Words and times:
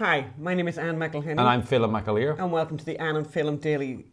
Hi, 0.00 0.28
my 0.38 0.54
name 0.54 0.66
is 0.66 0.78
Anne 0.78 0.96
McElhinney. 0.96 1.32
And 1.32 1.40
I'm 1.40 1.62
Phelim 1.62 1.90
McAleer. 1.90 2.38
And 2.38 2.50
welcome 2.50 2.78
to 2.78 2.84
the 2.86 2.98
Anne 2.98 3.16
and 3.16 3.26
Phelim 3.26 3.60
Daily 3.60 4.06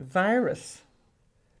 Virus. 0.00 0.80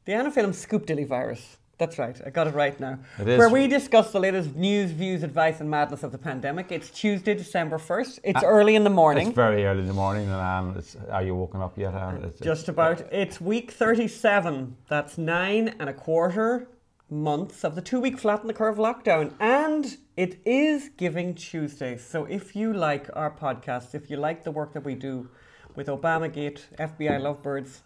The 0.06 0.14
Anne 0.14 0.24
and 0.24 0.34
Phelim 0.34 0.54
Scoop 0.54 0.86
Daily 0.86 1.04
Virus. 1.04 1.58
That's 1.76 1.98
right, 1.98 2.18
I 2.24 2.30
got 2.30 2.46
it 2.46 2.54
right 2.54 2.80
now. 2.80 2.98
It 3.18 3.28
is. 3.28 3.38
Where 3.38 3.50
we 3.50 3.68
discuss 3.68 4.12
the 4.12 4.18
latest 4.18 4.56
news, 4.56 4.92
views, 4.92 5.22
advice, 5.22 5.60
and 5.60 5.68
madness 5.68 6.02
of 6.02 6.10
the 6.10 6.16
pandemic. 6.16 6.72
It's 6.72 6.88
Tuesday, 6.88 7.34
December 7.34 7.76
1st. 7.76 8.20
It's 8.24 8.42
uh, 8.42 8.46
early 8.46 8.76
in 8.76 8.84
the 8.84 8.88
morning. 8.88 9.26
It's 9.26 9.36
very 9.36 9.66
early 9.66 9.80
in 9.80 9.88
the 9.88 9.92
morning, 9.92 10.26
and 10.30 10.78
it's, 10.78 10.96
are 11.10 11.22
you 11.22 11.34
woken 11.34 11.60
up 11.60 11.76
yet? 11.76 11.92
Anne? 11.92 12.24
It's, 12.24 12.40
Just 12.40 12.70
about. 12.70 13.02
Uh, 13.02 13.08
it's 13.12 13.42
week 13.42 13.72
37. 13.72 14.74
That's 14.88 15.18
nine 15.18 15.74
and 15.78 15.90
a 15.90 15.92
quarter 15.92 16.66
months 17.14 17.64
of 17.64 17.76
the 17.76 17.80
two 17.80 18.00
week 18.00 18.18
flatten 18.18 18.48
the 18.48 18.54
curve 18.54 18.76
lockdown. 18.76 19.32
And 19.38 19.96
it 20.16 20.40
is 20.44 20.90
Giving 20.96 21.34
Tuesday. 21.34 21.96
So 21.96 22.24
if 22.24 22.56
you 22.56 22.72
like 22.72 23.08
our 23.14 23.30
podcast, 23.30 23.94
if 23.94 24.10
you 24.10 24.16
like 24.16 24.42
the 24.44 24.50
work 24.50 24.72
that 24.72 24.84
we 24.84 24.94
do 24.94 25.28
with 25.74 25.86
Obamagate, 25.86 26.60
FBI 26.78 27.20
Lovebirds, 27.20 27.82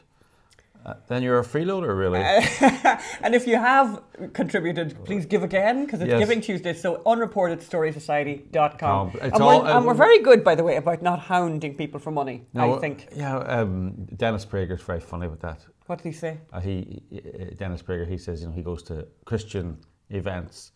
uh, 0.85 0.95
then 1.07 1.23
you're 1.23 1.39
a 1.39 1.45
freeloader, 1.45 1.97
really. 1.97 2.19
and 3.23 3.35
if 3.37 3.47
you 3.47 3.57
have 3.57 4.03
contributed, 4.33 4.97
please 5.05 5.25
give 5.27 5.45
again 5.45 5.85
because 5.85 6.01
it's 6.01 6.11
Yes. 6.11 6.19
Giving 6.19 6.41
Tuesday. 6.41 6.73
So 6.75 7.03
unreportedstorysociety.com. 7.07 9.09
Um, 9.09 9.13
and, 9.21 9.33
all- 9.35 9.63
we're, 9.63 9.71
and 9.71 9.87
we're 9.87 9.95
very 9.95 10.21
good, 10.23 10.43
by 10.43 10.55
the 10.55 10.65
way, 10.65 10.77
about 10.77 11.03
not 11.03 11.21
hounding 11.21 11.77
people 11.77 12.01
for 12.01 12.11
money, 12.11 12.47
No, 12.53 12.75
I 12.75 12.79
think. 12.81 13.09
Yeah, 13.15 13.37
um, 13.39 13.93
Dennis 14.17 14.45
Prager's 14.45 14.83
very 14.83 15.01
funny 15.01 15.29
with 15.29 15.41
that. 15.41 15.61
What 15.87 15.99
did 16.03 16.09
he 16.09 16.13
say? 16.13 16.39
Uh, 16.53 16.61
he, 16.61 17.03
uh, 17.15 17.55
Dennis 17.57 17.83
Prager, 17.83 18.09
he 18.09 18.19
says, 18.19 18.41
you 18.41 18.49
know, 18.49 18.53
he 18.53 18.63
goes 18.63 18.83
to 18.85 19.07
Christian 19.25 19.79
events 20.11 20.73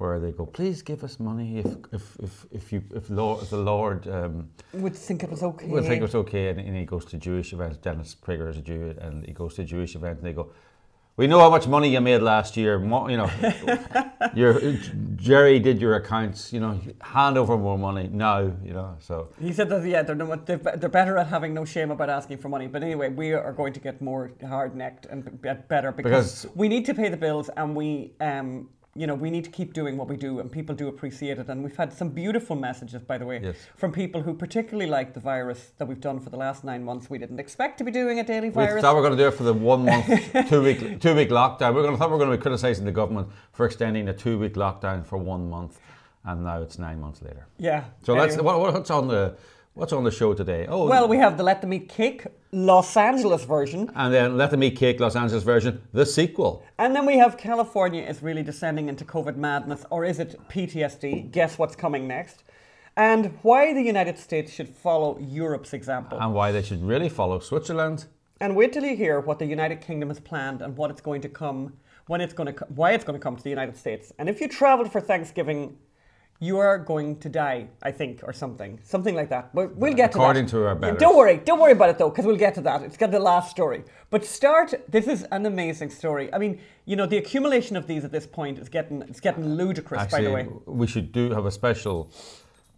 where 0.00 0.18
they 0.18 0.32
go, 0.32 0.46
please 0.46 0.82
give 0.82 1.04
us 1.04 1.20
money 1.20 1.58
if 1.58 1.66
if 1.92 2.16
if, 2.20 2.46
if 2.50 2.72
you 2.72 2.82
if, 2.94 3.10
Lord, 3.10 3.42
if 3.42 3.50
the 3.50 3.58
Lord 3.58 4.08
um, 4.08 4.48
Would 4.72 4.96
think 4.96 5.22
it 5.22 5.30
was 5.30 5.42
okay. 5.42 5.66
will 5.66 5.82
think 5.82 6.00
it 6.00 6.02
was 6.02 6.14
okay, 6.14 6.48
and, 6.48 6.58
and 6.58 6.76
he 6.76 6.84
goes 6.84 7.04
to 7.06 7.18
Jewish 7.18 7.52
events. 7.52 7.76
Dennis 7.78 8.16
Prager 8.24 8.48
is 8.48 8.56
a 8.56 8.62
Jew, 8.62 8.94
and 9.00 9.26
he 9.26 9.32
goes 9.32 9.54
to 9.54 9.64
Jewish 9.64 9.94
events, 9.94 10.20
and 10.20 10.26
they 10.26 10.32
go, 10.32 10.50
we 11.16 11.26
know 11.26 11.40
how 11.40 11.50
much 11.50 11.66
money 11.66 11.90
you 11.90 12.00
made 12.00 12.22
last 12.22 12.56
year. 12.56 12.80
You 12.80 13.16
know, 13.18 13.30
your 14.34 14.58
Jerry 15.16 15.58
did 15.58 15.78
your 15.78 15.96
accounts. 15.96 16.50
You 16.50 16.60
know, 16.60 16.80
hand 17.02 17.36
over 17.36 17.58
more 17.58 17.76
money 17.76 18.08
now. 18.10 18.38
You 18.64 18.72
know, 18.72 18.96
so 19.00 19.28
He 19.38 19.52
said 19.52 19.68
that, 19.68 19.84
yeah, 19.84 20.02
they're, 20.02 20.14
no, 20.14 20.34
they're 20.34 20.56
better 20.88 21.18
at 21.18 21.26
having 21.26 21.52
no 21.52 21.66
shame 21.66 21.90
about 21.90 22.08
asking 22.08 22.38
for 22.38 22.48
money. 22.48 22.68
But 22.68 22.82
anyway, 22.82 23.10
we 23.10 23.34
are 23.34 23.52
going 23.52 23.74
to 23.74 23.80
get 23.80 24.00
more 24.00 24.32
hard 24.48 24.74
necked 24.74 25.06
and 25.06 25.20
better 25.68 25.92
because, 25.92 26.42
Because- 26.44 26.56
we 26.56 26.68
need 26.68 26.86
to 26.86 26.94
pay 26.94 27.10
the 27.10 27.18
bills 27.18 27.50
and 27.54 27.76
we, 27.76 28.12
um, 28.20 28.70
you 28.96 29.06
know, 29.06 29.14
we 29.14 29.30
need 29.30 29.44
to 29.44 29.50
keep 29.50 29.72
doing 29.72 29.96
what 29.96 30.08
we 30.08 30.16
do 30.16 30.40
and 30.40 30.50
people 30.50 30.74
do 30.74 30.88
appreciate 30.88 31.38
it. 31.38 31.48
And 31.48 31.62
we've 31.62 31.76
had 31.76 31.92
some 31.92 32.08
beautiful 32.08 32.56
messages, 32.56 33.02
by 33.02 33.18
the 33.18 33.24
way, 33.26 33.38
Yes. 33.42 33.56
from 33.76 33.92
people 33.92 34.22
who 34.22 34.34
particularly 34.34 34.90
like 34.90 35.14
the 35.14 35.20
virus 35.20 35.70
that 35.78 35.86
we've 35.86 36.00
done 36.00 36.18
for 36.18 36.30
the 36.30 36.36
last 36.36 36.64
nine 36.64 36.82
months. 36.84 37.08
We 37.08 37.18
didn't 37.18 37.38
expect 37.38 37.78
to 37.78 37.84
be 37.84 37.92
doing 37.92 38.18
a 38.18 38.24
daily 38.24 38.48
we 38.48 38.54
virus. 38.54 38.82
thought 38.82 38.94
we 38.96 39.00
were 39.00 39.06
going 39.08 39.16
to 39.16 39.22
do 39.22 39.28
it 39.28 39.34
for 39.34 39.44
the 39.44 39.54
one 39.54 39.84
month, 39.84 40.08
two 40.48 40.62
week, 40.62 41.00
two 41.00 41.14
week 41.14 41.30
lockdown. 41.30 41.72
We're 41.74 41.82
going 41.82 41.92
to 41.94 41.98
thought 41.98 42.08
we 42.10 42.14
were 42.14 42.24
going 42.24 42.32
to 42.32 42.36
be 42.36 42.42
criticising 42.42 42.84
the 42.84 42.90
government 42.92 43.28
for 43.52 43.64
extending 43.64 44.08
a 44.08 44.12
two 44.12 44.38
week 44.40 44.54
lockdown 44.54 45.06
for 45.06 45.18
one 45.18 45.48
month, 45.48 45.78
and 46.24 46.42
now 46.42 46.60
it's 46.60 46.76
nine 46.78 47.00
months 47.00 47.22
later. 47.22 47.46
yeah. 47.58 47.84
So 48.02 48.14
let's 48.14 48.36
what, 48.38 48.58
what's 48.60 48.90
on 48.90 49.06
the 49.06 49.36
what's 49.74 49.92
on 49.92 50.02
the 50.02 50.10
show 50.10 50.34
today? 50.34 50.66
Oh, 50.68 50.88
Well, 50.88 51.06
we 51.06 51.18
have 51.18 51.36
the 51.36 51.44
Let 51.44 51.60
Them 51.60 51.72
Eat 51.72 51.88
Cake 51.88 52.26
Los 52.52 52.96
Angeles 52.96 53.44
version. 53.44 53.90
and 53.94 54.12
then 54.12 54.36
Let 54.36 54.50
Them 54.50 54.62
Eat 54.64 54.76
Cake, 54.76 54.98
Los 54.98 55.14
Angeles 55.14 55.44
version, 55.44 55.80
the 55.92 56.04
sequel. 56.04 56.64
And 56.78 56.94
then 56.96 57.06
we 57.06 57.16
have 57.18 57.36
California 57.36 58.02
is 58.02 58.22
really 58.22 58.42
descending 58.42 58.88
into 58.88 59.04
COVID 59.04 59.36
madness, 59.36 59.84
or 59.90 60.04
is 60.04 60.18
it 60.18 60.36
PTSD? 60.48 61.30
Guess 61.30 61.58
what's 61.58 61.76
coming 61.76 62.08
next? 62.08 62.42
And 62.96 63.38
why 63.42 63.72
the 63.72 63.82
United 63.82 64.18
States 64.18 64.52
should 64.52 64.68
follow 64.68 65.16
Europe's 65.20 65.72
example. 65.72 66.18
and 66.20 66.34
why 66.34 66.50
they 66.50 66.62
should 66.62 66.82
really 66.82 67.08
follow 67.08 67.38
Switzerland. 67.38 68.06
and 68.40 68.56
wait 68.56 68.72
till 68.72 68.84
you 68.84 68.96
hear 68.96 69.20
what 69.20 69.38
the 69.38 69.46
United 69.46 69.80
Kingdom 69.80 70.08
has 70.08 70.18
planned 70.18 70.60
and 70.62 70.76
what 70.76 70.90
it's 70.90 71.00
going 71.00 71.20
to 71.20 71.28
come, 71.28 71.74
when 72.08 72.20
it's 72.20 72.34
going 72.34 72.52
to, 72.52 72.64
why 72.74 72.90
it's 72.92 73.04
going 73.04 73.18
to 73.18 73.22
come 73.22 73.36
to 73.36 73.42
the 73.44 73.50
United 73.50 73.76
States. 73.76 74.12
And 74.18 74.28
if 74.28 74.40
you 74.40 74.48
travelled 74.48 74.90
for 74.90 75.00
Thanksgiving, 75.00 75.76
you 76.42 76.58
are 76.58 76.78
going 76.78 77.18
to 77.18 77.28
die, 77.28 77.68
I 77.82 77.92
think, 77.92 78.20
or 78.24 78.32
something, 78.32 78.80
something 78.82 79.14
like 79.14 79.28
that. 79.28 79.54
But 79.54 79.76
we'll 79.76 79.92
get 79.92 80.12
to 80.12 80.18
that. 80.18 80.24
According 80.24 80.46
to 80.46 80.66
our 80.66 80.74
betters. 80.74 80.98
Don't 80.98 81.16
worry, 81.16 81.36
don't 81.36 81.60
worry 81.60 81.72
about 81.72 81.90
it 81.90 81.98
though, 81.98 82.08
because 82.08 82.24
we'll 82.24 82.36
get 82.36 82.54
to 82.54 82.62
that. 82.62 82.82
It's 82.82 82.96
got 82.96 83.10
the 83.10 83.20
last 83.20 83.50
story. 83.50 83.84
But 84.08 84.24
start. 84.24 84.72
This 84.88 85.06
is 85.06 85.24
an 85.24 85.44
amazing 85.44 85.90
story. 85.90 86.32
I 86.32 86.38
mean, 86.38 86.58
you 86.86 86.96
know, 86.96 87.06
the 87.06 87.18
accumulation 87.18 87.76
of 87.76 87.86
these 87.86 88.04
at 88.04 88.10
this 88.10 88.26
point 88.26 88.58
is 88.58 88.70
getting 88.70 89.02
it's 89.02 89.20
getting 89.20 89.54
ludicrous. 89.54 90.00
Actually, 90.00 90.18
by 90.18 90.24
the 90.24 90.34
way, 90.34 90.48
we 90.64 90.86
should 90.86 91.12
do 91.12 91.30
have 91.32 91.44
a 91.44 91.50
special. 91.50 92.10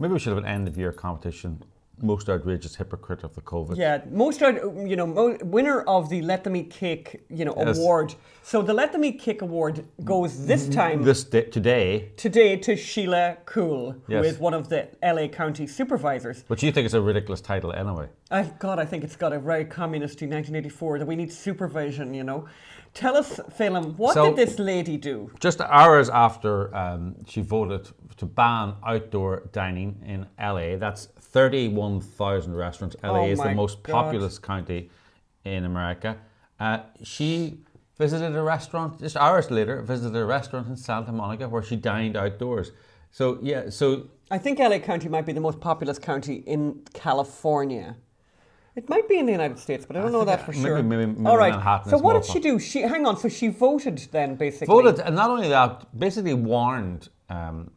Maybe 0.00 0.12
we 0.12 0.18
should 0.18 0.30
have 0.30 0.42
an 0.42 0.50
end 0.50 0.66
of 0.66 0.76
year 0.76 0.90
competition. 0.90 1.62
Most 2.04 2.28
outrageous 2.28 2.74
hypocrite 2.74 3.22
of 3.22 3.32
the 3.36 3.40
COVID. 3.42 3.76
yeah, 3.76 4.02
most 4.10 4.42
are 4.42 4.50
you 4.86 4.96
know 4.96 5.06
mo- 5.06 5.38
winner 5.44 5.82
of 5.82 6.08
the 6.08 6.20
Let 6.20 6.42
Them 6.42 6.56
Eat 6.56 6.68
Cake 6.70 7.20
you 7.30 7.44
know 7.44 7.54
Yes. 7.56 7.78
award. 7.78 8.14
So 8.42 8.60
the 8.60 8.74
Let 8.74 8.90
Them 8.90 9.04
Eat 9.04 9.20
Cake 9.20 9.40
award 9.40 9.84
goes 10.02 10.44
this 10.44 10.68
time. 10.68 11.04
This 11.04 11.22
day, 11.22 11.42
today, 11.42 12.08
Today 12.16 12.56
to 12.56 12.74
Sheila 12.74 13.36
Kuehl, 13.46 13.94
who 14.06 14.12
Yes. 14.12 14.26
is 14.26 14.38
one 14.40 14.52
of 14.52 14.68
the 14.68 14.88
LA 15.00 15.28
County 15.28 15.68
supervisors. 15.68 16.42
which 16.48 16.64
you 16.64 16.72
think 16.72 16.86
is 16.86 16.94
a 16.94 17.00
ridiculous 17.00 17.40
title 17.40 17.72
anyway. 17.72 18.08
I, 18.32 18.50
God, 18.58 18.80
I 18.80 18.84
think 18.84 19.04
it's 19.04 19.14
got 19.16 19.32
a 19.32 19.38
very 19.38 19.64
communisty 19.64 20.26
1984 20.28 20.98
that 20.98 21.06
we 21.06 21.14
need 21.14 21.30
supervision, 21.30 22.14
you 22.14 22.24
know. 22.24 22.46
Tell 22.94 23.16
us, 23.16 23.40
Phelim, 23.56 23.96
what 23.96 24.14
So- 24.14 24.24
did 24.26 24.36
this 24.36 24.58
lady 24.58 24.96
do? 24.96 25.30
Just 25.38 25.60
hours 25.60 26.10
after 26.10 26.74
um, 26.74 27.14
she 27.28 27.42
voted 27.42 27.88
to 28.16 28.26
ban 28.26 28.74
outdoor 28.84 29.44
dining 29.52 30.02
in 30.04 30.26
LA, 30.38 30.76
that's 30.76 31.08
31,000 31.32 32.54
restaurants. 32.56 32.96
LA 33.02 33.20
Oh 33.22 33.26
is 33.26 33.38
the 33.40 33.54
most 33.54 33.82
God. 33.82 33.92
populous 33.92 34.38
county 34.38 34.90
in 35.44 35.64
America. 35.64 36.16
Uh, 36.60 36.80
she 37.02 37.58
visited 37.98 38.34
a 38.36 38.42
restaurant, 38.42 39.00
just 39.00 39.16
hours 39.16 39.50
later, 39.50 39.82
visited 39.82 40.16
a 40.18 40.24
restaurant 40.24 40.68
in 40.68 40.76
Santa 40.76 41.12
Monica 41.12 41.48
where 41.48 41.62
she 41.62 41.76
dined 41.76 42.16
outdoors. 42.16 42.72
So, 43.10 43.38
yeah, 43.42 43.68
so 43.70 44.08
I 44.30 44.38
think 44.38 44.58
LA 44.58 44.78
County 44.78 45.08
might 45.08 45.26
be 45.26 45.32
the 45.32 45.40
most 45.40 45.60
populous 45.60 45.98
county 45.98 46.36
in 46.46 46.82
California. 46.94 47.96
It 48.74 48.88
might 48.88 49.06
be 49.06 49.18
in 49.18 49.26
the 49.26 49.32
United 49.32 49.58
States, 49.58 49.84
but 49.84 49.96
I 49.96 50.00
don't 50.00 50.12
know 50.12 50.24
that 50.24 50.46
for 50.46 50.52
maybe- 50.52 50.62
sure. 50.64 50.82
maybe- 50.82 51.06
maybe 51.06 51.26
All 51.26 51.36
right. 51.36 51.52
Manhattan 51.52 51.90
So 51.90 51.98
what 51.98 52.14
did 52.14 52.24
she 52.24 52.40
do? 52.40 52.58
She 52.58 52.80
hang 52.80 53.04
on. 53.06 53.18
So 53.18 53.28
she 53.28 53.48
voted 53.48 53.98
then, 54.12 54.36
basically. 54.36 54.66
voted, 54.74 54.98
and 55.00 55.14
not 55.14 55.28
only 55.30 55.48
that, 55.48 55.86
basically 55.98 56.32
warned 56.32 57.08
um, 57.28 57.70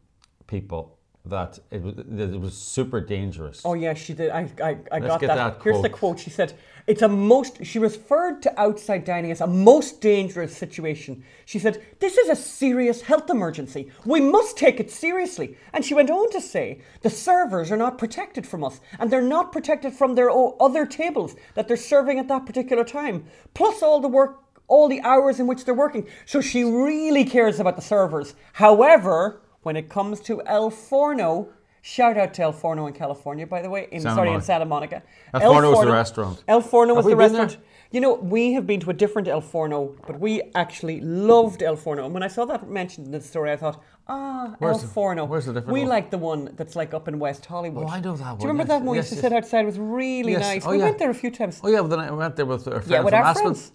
people 0.46 0.95
that 1.26 1.58
it 1.70 1.82
was, 1.82 1.94
that 1.96 2.32
it 2.34 2.40
was 2.40 2.54
super 2.54 3.00
dangerous. 3.00 3.62
Oh 3.64 3.74
yeah, 3.74 3.94
she 3.94 4.14
did. 4.14 4.30
I 4.30 4.48
I, 4.62 4.78
I 4.92 4.98
Let's 4.98 5.06
got 5.06 5.20
that. 5.20 5.36
that 5.36 5.62
Here's 5.62 5.82
the 5.82 5.88
quote. 5.88 5.98
quote. 5.98 6.20
She 6.20 6.30
said, 6.30 6.52
"It's 6.86 7.02
a 7.02 7.08
most." 7.08 7.64
She 7.64 7.78
referred 7.78 8.42
to 8.42 8.60
outside 8.60 9.04
dining 9.04 9.30
as 9.30 9.40
a 9.40 9.46
most 9.46 10.00
dangerous 10.00 10.56
situation. 10.56 11.24
She 11.44 11.58
said, 11.58 11.82
"This 11.98 12.16
is 12.16 12.28
a 12.28 12.36
serious 12.36 13.02
health 13.02 13.28
emergency. 13.28 13.90
We 14.04 14.20
must 14.20 14.56
take 14.56 14.78
it 14.80 14.90
seriously." 14.90 15.56
And 15.72 15.84
she 15.84 15.94
went 15.94 16.10
on 16.10 16.30
to 16.30 16.40
say, 16.40 16.80
"The 17.02 17.10
servers 17.10 17.70
are 17.72 17.76
not 17.76 17.98
protected 17.98 18.46
from 18.46 18.62
us, 18.62 18.80
and 18.98 19.10
they're 19.10 19.22
not 19.22 19.52
protected 19.52 19.92
from 19.94 20.14
their 20.14 20.30
o- 20.30 20.56
other 20.60 20.86
tables 20.86 21.34
that 21.54 21.66
they're 21.68 21.76
serving 21.76 22.18
at 22.18 22.28
that 22.28 22.46
particular 22.46 22.84
time. 22.84 23.24
Plus 23.54 23.82
all 23.82 24.00
the 24.00 24.08
work." 24.08 24.42
All 24.68 24.88
the 24.88 25.00
hours 25.02 25.38
in 25.38 25.46
which 25.46 25.64
they're 25.64 25.72
working. 25.74 26.08
So 26.24 26.40
she 26.40 26.64
really 26.64 27.24
cares 27.24 27.60
about 27.60 27.76
the 27.76 27.82
servers. 27.82 28.34
However, 28.54 29.40
when 29.66 29.76
it 29.76 29.88
comes 29.88 30.20
to 30.20 30.40
El 30.46 30.70
Forno, 30.70 31.48
shout 31.82 32.16
out 32.16 32.32
to 32.34 32.42
El 32.42 32.52
Forno 32.52 32.86
in 32.86 32.92
California, 32.92 33.44
by 33.48 33.60
the 33.60 33.68
way, 33.68 33.88
in 33.90 34.00
Santa 34.00 34.14
sorry, 34.14 34.28
in 34.28 34.34
Monica. 34.34 34.46
Santa 34.46 34.64
Monica. 34.64 35.02
El 35.34 35.40
Forno 35.40 35.72
is 35.72 35.80
the 35.80 35.90
restaurant. 35.92 36.44
El 36.46 36.60
Forno 36.60 36.94
was 36.94 37.04
the 37.04 37.16
been 37.16 37.32
there? 37.32 37.42
restaurant. 37.42 37.64
You 37.90 38.00
know, 38.00 38.14
we 38.14 38.52
have 38.52 38.64
been 38.64 38.78
to 38.80 38.90
a 38.90 38.92
different 38.92 39.26
El 39.26 39.40
Forno, 39.40 39.96
but 40.06 40.20
we 40.20 40.40
actually 40.54 41.00
loved 41.00 41.64
El 41.64 41.74
Forno. 41.74 42.04
And 42.04 42.14
when 42.14 42.22
I 42.22 42.28
saw 42.28 42.44
that 42.44 42.68
mentioned 42.70 43.06
in 43.06 43.12
the 43.12 43.20
story, 43.20 43.50
I 43.50 43.56
thought, 43.56 43.82
ah, 44.06 44.54
Where's 44.60 44.76
El 44.76 44.82
the- 44.82 44.86
Forno. 44.88 45.24
where's 45.24 45.46
the 45.46 45.52
different 45.54 45.72
We 45.72 45.80
one? 45.80 45.88
like 45.88 46.10
the 46.12 46.18
one 46.18 46.52
that's 46.54 46.76
like 46.76 46.94
up 46.94 47.08
in 47.08 47.18
West 47.18 47.44
Hollywood. 47.46 47.86
Oh, 47.86 47.88
I 47.88 47.98
know 47.98 48.14
that 48.14 48.24
one. 48.24 48.38
Do 48.38 48.42
you 48.44 48.48
remember 48.48 48.62
yes, 48.72 48.78
that 48.80 48.84
one? 48.84 48.92
We 48.92 48.98
yes, 48.98 49.04
used 49.10 49.10
to 49.10 49.16
yes. 49.16 49.22
sit 49.22 49.32
outside. 49.32 49.62
It 49.62 49.66
was 49.66 49.80
really 49.80 50.34
nice. 50.36 50.64
Oh, 50.64 50.70
we 50.70 50.78
yeah. 50.78 50.84
went 50.84 50.98
there 50.98 51.10
a 51.10 51.14
few 51.14 51.32
times. 51.32 51.60
Oh 51.64 51.68
yeah, 51.68 51.80
but 51.82 51.88
then 51.88 51.98
I 52.00 52.12
went 52.12 52.36
there 52.36 52.46
with 52.46 52.68
a 52.68 52.70
friend 52.70 52.86
Yeah, 52.86 53.00
with 53.02 53.14
from 53.14 53.22
our 53.22 53.30
Aspen. 53.30 53.42
friends. 53.54 53.72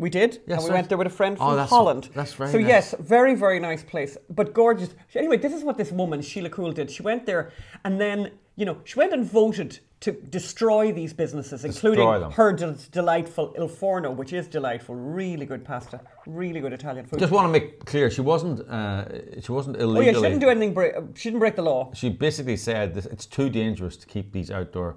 We 0.00 0.08
did, 0.08 0.40
Yes, 0.46 0.56
and 0.56 0.64
we 0.64 0.70
right. 0.70 0.76
went 0.76 0.88
there 0.88 0.96
with 0.96 1.06
a 1.08 1.10
friend 1.20 1.36
Oh, 1.38 1.44
from 1.48 1.56
that's- 1.56 1.68
Holland. 1.68 2.08
that's 2.14 2.32
very 2.32 2.50
So 2.50 2.58
nice. 2.58 2.68
yes, 2.68 2.94
very 3.00 3.34
very 3.34 3.60
nice 3.60 3.82
place, 3.84 4.16
but 4.30 4.54
gorgeous. 4.54 4.90
Anyway, 5.14 5.36
this 5.36 5.52
is 5.52 5.62
what 5.62 5.76
this 5.76 5.92
woman 5.92 6.22
Sheila 6.22 6.48
Kuehl 6.48 6.72
did. 6.72 6.90
She 6.90 7.02
went 7.02 7.26
there, 7.26 7.50
and 7.84 8.00
then 8.00 8.30
you 8.56 8.64
know, 8.66 8.78
she 8.84 8.98
went 8.98 9.12
and 9.12 9.24
voted 9.24 9.78
to 10.00 10.12
destroy 10.12 10.90
these 10.92 11.12
businesses, 11.12 11.64
including 11.66 12.06
her 12.32 12.52
del- 12.52 12.76
delightful 12.92 13.52
Il 13.58 13.68
Forno, 13.68 14.10
which 14.10 14.32
is 14.32 14.48
delightful, 14.48 14.94
really 14.94 15.44
good 15.46 15.62
pasta, 15.64 16.00
really 16.26 16.60
good 16.60 16.72
Italian 16.72 17.04
food. 17.06 17.18
Just 17.20 17.32
want 17.32 17.46
to 17.46 17.52
make 17.52 17.84
clear, 17.84 18.10
she 18.10 18.22
wasn't. 18.22 18.58
Uh, 18.70 19.04
she 19.44 19.52
wasn't 19.52 19.76
oh 19.78 19.82
illegally. 19.84 20.06
yeah, 20.06 20.12
she 20.14 20.22
didn't 20.22 20.40
do 20.40 20.48
anything. 20.48 20.72
Break, 20.72 20.94
she 21.14 21.28
didn't 21.28 21.40
break 21.40 21.56
the 21.56 21.62
law. 21.72 21.90
she 21.92 22.08
basically 22.08 22.56
said 22.56 22.94
this, 22.94 23.04
it's 23.04 23.26
too 23.26 23.50
dangerous 23.50 23.98
to 23.98 24.06
keep 24.06 24.32
these 24.32 24.50
outdoor 24.50 24.96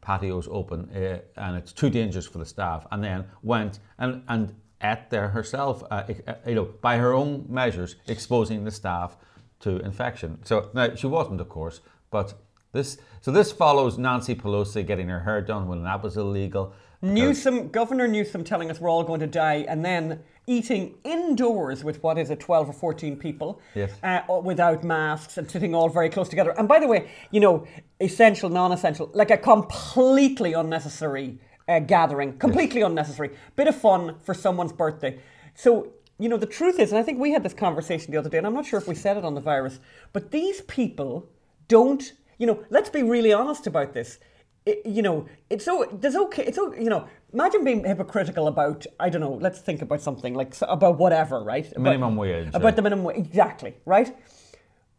patios 0.00 0.48
open 0.50 0.88
uh, 0.94 1.18
and 1.36 1.56
it's 1.56 1.72
too 1.72 1.90
dangerous 1.90 2.26
for 2.26 2.38
the 2.38 2.46
staff. 2.46 2.86
And 2.90 3.02
then 3.02 3.26
went 3.42 3.80
and, 3.98 4.22
and 4.28 4.54
ate 4.82 5.10
there 5.10 5.28
herself 5.28 5.82
uh, 5.90 6.04
uh, 6.26 6.34
you 6.46 6.54
know 6.54 6.64
by 6.80 6.96
her 6.96 7.12
own 7.12 7.44
measures 7.48 7.96
exposing 8.06 8.64
the 8.64 8.70
staff 8.70 9.16
to 9.60 9.78
infection. 9.78 10.38
So 10.44 10.70
now 10.74 10.94
she 10.94 11.06
wasn't 11.06 11.40
of 11.40 11.48
course 11.48 11.80
but 12.10 12.34
this 12.72 12.98
so 13.20 13.30
this 13.30 13.52
follows 13.52 13.98
Nancy 13.98 14.34
Pelosi 14.34 14.86
getting 14.86 15.08
her 15.08 15.20
hair 15.20 15.42
done 15.42 15.68
when 15.68 15.82
that 15.84 16.02
was 16.02 16.16
illegal. 16.16 16.72
Newsom, 17.02 17.68
Governor 17.68 18.06
Newsom 18.06 18.44
telling 18.44 18.70
us 18.70 18.78
we're 18.78 18.90
all 18.90 19.02
going 19.02 19.20
to 19.20 19.26
die, 19.26 19.64
and 19.68 19.82
then 19.82 20.22
eating 20.50 20.96
indoors 21.04 21.84
with 21.84 22.02
what 22.02 22.18
is 22.18 22.28
it, 22.30 22.40
12 22.40 22.70
or 22.70 22.72
14 22.72 23.16
people, 23.16 23.60
Yes. 23.76 23.92
uh, 24.02 24.20
without 24.42 24.82
masks 24.82 25.38
and 25.38 25.48
sitting 25.48 25.76
all 25.76 25.88
very 25.88 26.10
close 26.10 26.28
together. 26.28 26.52
And 26.58 26.66
by 26.66 26.80
the 26.80 26.88
way, 26.88 27.08
you 27.30 27.38
know, 27.38 27.66
essential, 28.00 28.50
non 28.50 28.72
essential, 28.72 29.10
like 29.14 29.30
a 29.30 29.36
completely 29.36 30.52
unnecessary 30.52 31.38
uh, 31.68 31.78
gathering, 31.78 32.36
completely 32.38 32.82
unnecessary. 32.82 33.30
Bit 33.54 33.68
of 33.68 33.76
fun 33.76 34.16
for 34.24 34.34
someone's 34.34 34.72
birthday. 34.72 35.20
So, 35.54 35.92
you 36.18 36.28
know, 36.28 36.36
the 36.36 36.46
truth 36.46 36.80
is, 36.80 36.90
and 36.90 36.98
I 36.98 37.04
think 37.04 37.20
we 37.20 37.30
had 37.30 37.44
this 37.44 37.54
conversation 37.54 38.10
the 38.10 38.18
other 38.18 38.28
day, 38.28 38.38
and 38.38 38.46
I'm 38.46 38.54
not 38.54 38.66
sure 38.66 38.80
if 38.80 38.88
we 38.88 38.96
said 38.96 39.16
it 39.16 39.24
on 39.24 39.34
the 39.36 39.40
virus, 39.40 39.78
but 40.12 40.32
these 40.32 40.62
people 40.62 41.28
don't, 41.68 42.12
you 42.38 42.46
know, 42.48 42.64
let's 42.70 42.90
be 42.90 43.04
really 43.04 43.32
honest 43.32 43.68
about 43.68 43.94
this. 43.94 44.18
It, 44.66 44.84
you 44.84 45.00
know, 45.00 45.26
it's 45.48 45.64
so 45.64 45.86
there's 46.00 46.16
okay. 46.16 46.44
It's 46.44 46.56
so 46.56 46.74
you 46.74 46.90
know. 46.90 47.08
Imagine 47.32 47.64
being 47.64 47.84
hypocritical 47.84 48.48
about 48.48 48.86
I 48.98 49.08
don't 49.08 49.20
know. 49.20 49.34
Let's 49.40 49.60
think 49.60 49.82
about 49.82 50.00
something 50.00 50.34
like 50.34 50.54
about 50.62 50.98
whatever, 50.98 51.42
right? 51.42 51.66
About- 51.70 51.82
Minimum 51.82 52.16
wage, 52.16 52.48
About 52.48 52.62
yeah. 52.64 52.70
the 52.72 52.82
minimum 52.82 53.04
wage, 53.04 53.18
exactly, 53.18 53.74
right? 53.84 54.14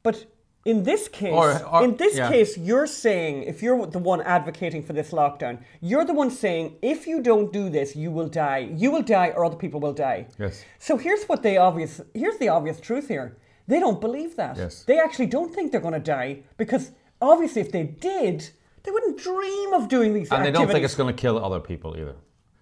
But 0.03 0.25
in 0.63 0.83
this 0.83 1.07
case, 1.07 1.33
Or- 1.33 1.59
or- 1.71 1.83
in 1.83 1.95
this 1.97 2.15
yeah. 2.17 2.29
case, 2.29 2.57
you're 2.57 2.85
saying 2.87 3.43
if 3.43 3.61
you're 3.63 3.85
the 3.87 3.99
one 3.99 4.21
advocating 4.21 4.83
for 4.83 4.93
this 4.93 5.11
lockdown, 5.11 5.59
you're 5.81 6.05
the 6.05 6.13
one 6.13 6.29
saying 6.29 6.77
if 6.81 7.07
you 7.07 7.21
don't 7.21 7.51
do 7.51 7.69
this, 7.69 7.95
you 7.95 8.11
will 8.11 8.27
die. 8.27 8.59
You 8.75 8.91
will 8.91 9.01
die, 9.01 9.29
or 9.35 9.43
other 9.43 9.57
people 9.57 9.79
will 9.79 9.93
die. 9.93 10.27
Yes. 10.39 10.63
So 10.79 10.97
here's 10.97 11.23
what 11.25 11.41
they 11.43 11.57
obvious. 11.57 11.99
Here's 12.13 12.37
the 12.37 12.49
obvious 12.49 12.79
truth 12.79 13.07
here. 13.07 13.37
They 13.67 13.79
don't 13.79 13.99
believe 14.01 14.35
that. 14.37 14.57
Yes. 14.57 14.83
They 14.83 14.99
actually 14.99 15.27
don't 15.27 15.53
think 15.53 15.71
they're 15.71 15.81
going 15.81 15.93
to 15.93 15.99
die 15.99 16.43
because 16.57 16.91
obviously, 17.21 17.61
if 17.61 17.71
they 17.71 17.83
did, 17.83 18.49
they 18.83 18.91
wouldn't 18.91 19.17
dream 19.17 19.73
of 19.73 19.87
doing 19.87 20.13
these 20.13 20.29
things. 20.29 20.37
and 20.37 20.45
they 20.45 20.51
don't 20.51 20.67
think 20.67 20.83
it's 20.85 20.95
going 20.95 21.13
to 21.13 21.19
kill 21.21 21.43
other 21.43 21.59
people 21.59 21.95
either 21.97 22.15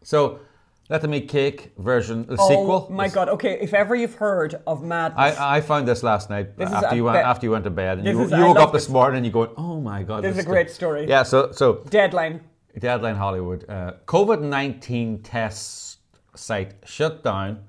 so 0.03 0.39
let 0.89 1.01
them 1.01 1.13
eat 1.13 1.27
cake 1.29 1.71
version 1.77 2.25
the 2.25 2.35
Oh 2.39 2.47
sequel 2.47 2.87
my 2.89 3.05
is- 3.05 3.13
God! 3.13 3.29
Okay, 3.29 3.59
if 3.61 3.73
ever 3.75 3.93
you've 3.95 4.15
heard 4.15 4.59
of 4.65 4.83
madness, 4.83 5.37
I, 5.37 5.57
I 5.57 5.61
found 5.61 5.87
this 5.87 6.01
last 6.01 6.29
night 6.31 6.57
This 6.57 6.67
is 6.69 6.73
after 6.75 6.95
you 6.95 7.03
went 7.03 7.17
after 7.17 7.45
you 7.45 7.51
went 7.51 7.63
to 7.65 7.69
bed 7.69 7.99
and 7.99 8.07
This 8.07 8.15
you, 8.15 8.23
is- 8.23 8.31
you 8.31 8.37
woke 8.45 8.55
love 8.57 8.67
up 8.69 8.73
this 8.73 8.85
this. 8.85 8.93
morning 8.93 9.17
and 9.17 9.25
you 9.25 9.31
going 9.31 9.51
oh 9.57 9.79
my 9.79 10.01
god 10.03 10.23
This 10.23 10.35
is 10.37 10.43
a 10.43 10.47
great 10.47 10.69
story. 10.71 11.07
yeah 11.07 11.23
so 11.23 11.51
so 11.51 11.83
deadline. 11.89 12.41
Deadline 12.79 13.15
Hollywood 13.15 13.69
uh, 13.69 13.93
COVID 14.05 14.41
nineteen 14.41 15.21
test 15.21 15.99
site 16.35 16.73
shut 16.85 17.23
down 17.23 17.59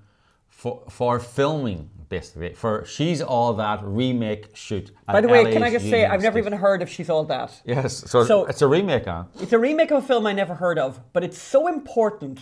for 0.61 0.83
for 0.91 1.19
filming 1.19 1.89
basically 2.11 2.53
for 2.53 2.85
she's 2.85 3.23
all 3.23 3.55
that 3.55 3.81
remake 3.83 4.45
shoot. 4.55 4.91
By 5.07 5.23
the 5.23 5.29
way, 5.29 5.51
can 5.53 5.63
I 5.63 5.71
just 5.71 5.89
say 5.89 6.05
I've 6.05 6.21
never 6.23 6.39
even 6.39 6.53
heard 6.53 6.83
if 6.83 6.89
she's 6.91 7.09
all 7.09 7.25
that. 7.25 7.51
yes 7.65 8.05
so, 8.11 8.25
So- 8.25 8.45
it's 8.51 8.61
a 8.61 8.67
remake 8.67 9.07
on 9.09 9.23
It's 9.41 9.55
a 9.55 9.59
remake 9.59 9.91
of 9.91 10.05
a 10.05 10.07
film 10.07 10.27
I 10.27 10.35
never 10.35 10.55
heard 10.55 10.79
of, 10.79 11.01
but 11.15 11.25
it's 11.25 11.39
so 11.55 11.67
important. 11.67 12.39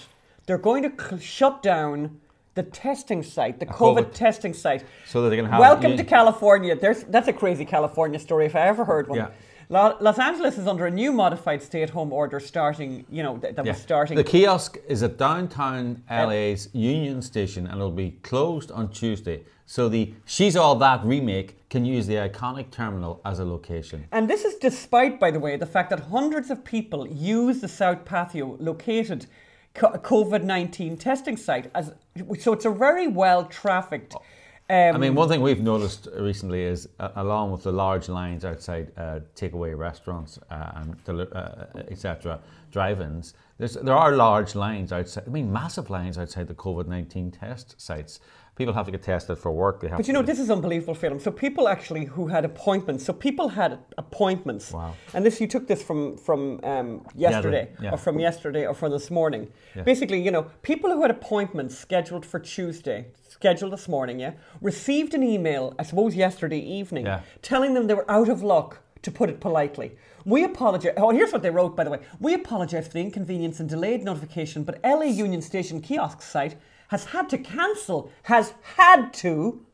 They're 0.47 0.59
going 0.71 0.83
to 0.83 0.91
cl- 1.05 1.21
shut 1.21 1.63
down 1.63 2.21
the 2.57 2.63
testing 2.65 3.23
site, 3.23 3.61
the 3.61 3.67
COVID, 3.67 4.07
COVID. 4.07 4.13
testing 4.15 4.53
site. 4.55 4.83
so 5.07 5.23
that 5.23 5.29
they 5.31 5.37
can 5.37 5.47
have 5.47 5.61
Welcome 5.61 5.93
you- 5.93 5.99
to 5.99 6.05
California. 6.05 6.75
There's 6.75 7.05
that's 7.05 7.29
a 7.29 7.33
crazy 7.43 7.65
California 7.65 8.19
story 8.19 8.47
if 8.47 8.57
I 8.57 8.63
ever 8.73 8.85
heard 8.85 9.07
one. 9.09 9.19
Yeah. 9.19 9.29
Lo- 9.71 9.97
Los 10.01 10.19
Angeles 10.19 10.57
is 10.57 10.67
under 10.67 10.87
a 10.87 10.91
new 10.91 11.13
modified 11.13 11.63
stay-at-home 11.63 12.11
order 12.13 12.41
starting. 12.41 13.05
You 13.11 13.23
know 13.23 13.37
that, 13.39 13.55
that 13.57 13.67
Yeah. 13.67 13.73
was 13.73 13.81
starting. 13.83 14.17
The 14.17 14.25
kiosk 14.25 14.79
is 14.89 15.03
at 15.03 15.19
downtown 15.19 16.03
LA's 16.11 16.71
Union 16.73 17.21
Station 17.21 17.67
and 17.67 17.75
it'll 17.77 17.91
be 17.91 18.13
closed 18.23 18.71
on 18.71 18.89
Tuesday. 18.91 19.43
So 19.67 19.91
the 19.91 20.15
She's 20.25 20.57
All 20.57 20.75
That 20.77 21.05
remake 21.05 21.69
can 21.69 21.85
use 21.85 22.07
the 22.07 22.15
iconic 22.15 22.71
terminal 22.71 23.21
as 23.27 23.39
a 23.41 23.45
location. 23.45 24.07
And 24.13 24.27
this 24.29 24.47
is 24.47 24.55
despite, 24.55 25.21
by 25.21 25.31
the 25.31 25.39
way, 25.39 25.57
the 25.59 25.67
fact 25.67 25.91
that 25.91 26.01
hundreds 26.01 26.51
of 26.51 26.65
people 26.65 27.07
use 27.07 27.61
the 27.61 27.69
South 27.69 28.07
Patio 28.07 28.57
located 28.61 29.27
COVID 29.75 30.45
19 30.45 30.97
testing 30.97 31.37
site. 31.37 31.71
as 31.75 31.93
So 32.41 32.55
it's 32.55 32.65
a 32.65 32.71
very 32.71 33.07
well 33.07 33.45
trafficked. 33.45 34.15
Oh. 34.17 34.23
Um, 34.71 34.95
I 34.95 34.99
mean, 34.99 35.15
one 35.15 35.29
thing 35.31 35.41
we've 35.41 35.63
noticed 35.63 36.09
recently 36.19 36.63
is, 36.63 36.89
uh, 37.01 37.09
along 37.17 37.53
with 37.53 37.63
the 37.63 37.73
large 37.73 38.11
lines 38.11 38.45
outside 38.45 38.93
uh, 38.99 39.21
takeaway 39.35 39.77
restaurants 39.77 40.39
uh, 40.51 40.73
and 40.77 41.05
deli- 41.05 41.33
uh, 41.33 41.65
etc., 41.89 42.39
drive-ins, 42.71 43.33
there's, 43.57 43.75
there 43.75 43.97
are 43.97 44.13
large 44.13 44.55
lines 44.55 44.93
outside. 44.93 45.25
I 45.27 45.31
mean, 45.31 45.51
massive 45.51 45.89
lines 45.89 46.19
outside 46.19 46.49
the 46.49 46.55
COVID 46.55 46.87
nineteen 46.87 47.31
test 47.31 47.81
sites. 47.81 48.21
People 48.57 48.75
have 48.75 48.87
to 48.87 48.93
get 48.93 49.03
tested 49.03 49.39
for 49.39 49.53
work. 49.53 49.81
They 49.81 49.89
have. 49.89 49.99
But 49.99 50.07
you 50.07 50.13
know, 50.13 50.21
this 50.23 50.39
is 50.39 50.51
unbelievable, 50.51 50.95
Phelim. 50.95 51.21
So 51.21 51.31
people 51.31 51.67
actually 51.69 52.05
who 52.05 52.27
had 52.27 52.45
appointments. 52.45 53.05
So 53.05 53.13
people 53.13 53.49
had 53.49 53.79
appointments. 53.97 54.73
Wow. 54.73 54.95
And 55.15 55.25
this 55.25 55.41
you 55.41 55.47
took 55.47 55.67
this 55.67 55.83
from 55.83 56.19
from 56.19 56.61
um, 56.63 57.07
yesterday, 57.15 57.71
yeah. 57.81 57.93
or 57.93 57.97
from 57.97 58.21
yesterday, 58.21 58.67
or 58.67 58.75
from 58.75 58.93
this 58.93 59.11
morning. 59.11 59.51
Basically, 59.85 60.21
you 60.21 60.31
know, 60.31 60.43
people 60.63 60.91
who 60.91 61.03
had 61.03 61.11
appointments 61.11 61.79
scheduled 61.79 62.27
for 62.27 62.41
Tuesday, 62.41 63.07
scheduled 63.39 63.73
this 63.73 63.87
morning, 63.89 64.19
yeah, 64.19 64.33
received 64.61 65.15
an 65.15 65.23
email, 65.23 65.73
I 65.79 65.85
suppose 65.85 66.17
yesterday 66.17 66.59
evening, 66.59 67.07
Yeah. 67.07 67.21
telling 67.41 67.75
them 67.75 67.87
they 67.87 67.95
were 67.95 68.11
out 68.11 68.29
of 68.29 68.43
luck. 68.43 68.81
To 69.03 69.13
put 69.13 69.31
it 69.31 69.39
politely, 69.39 69.97
we 70.25 70.43
apologize. 70.43 70.93
Oh, 70.97 71.11
here's 71.11 71.33
what 71.33 71.43
they 71.43 71.51
wrote, 71.51 71.77
by 71.77 71.85
the 71.85 71.91
way. 71.91 72.01
We 72.19 72.35
apologize 72.35 72.89
for 72.89 72.95
the 72.95 73.01
inconvenience 73.01 73.61
and 73.61 73.69
delayed 73.69 74.03
notification, 74.03 74.65
but 74.65 74.81
LA 74.83 75.05
Union 75.05 75.41
Station 75.41 75.81
kiosk 75.81 76.21
site 76.21 76.57
has 76.89 77.05
had 77.05 77.29
to 77.29 77.39
cancel, 77.39 78.11
has 78.25 78.55
had 78.75 79.13
to 79.15 79.65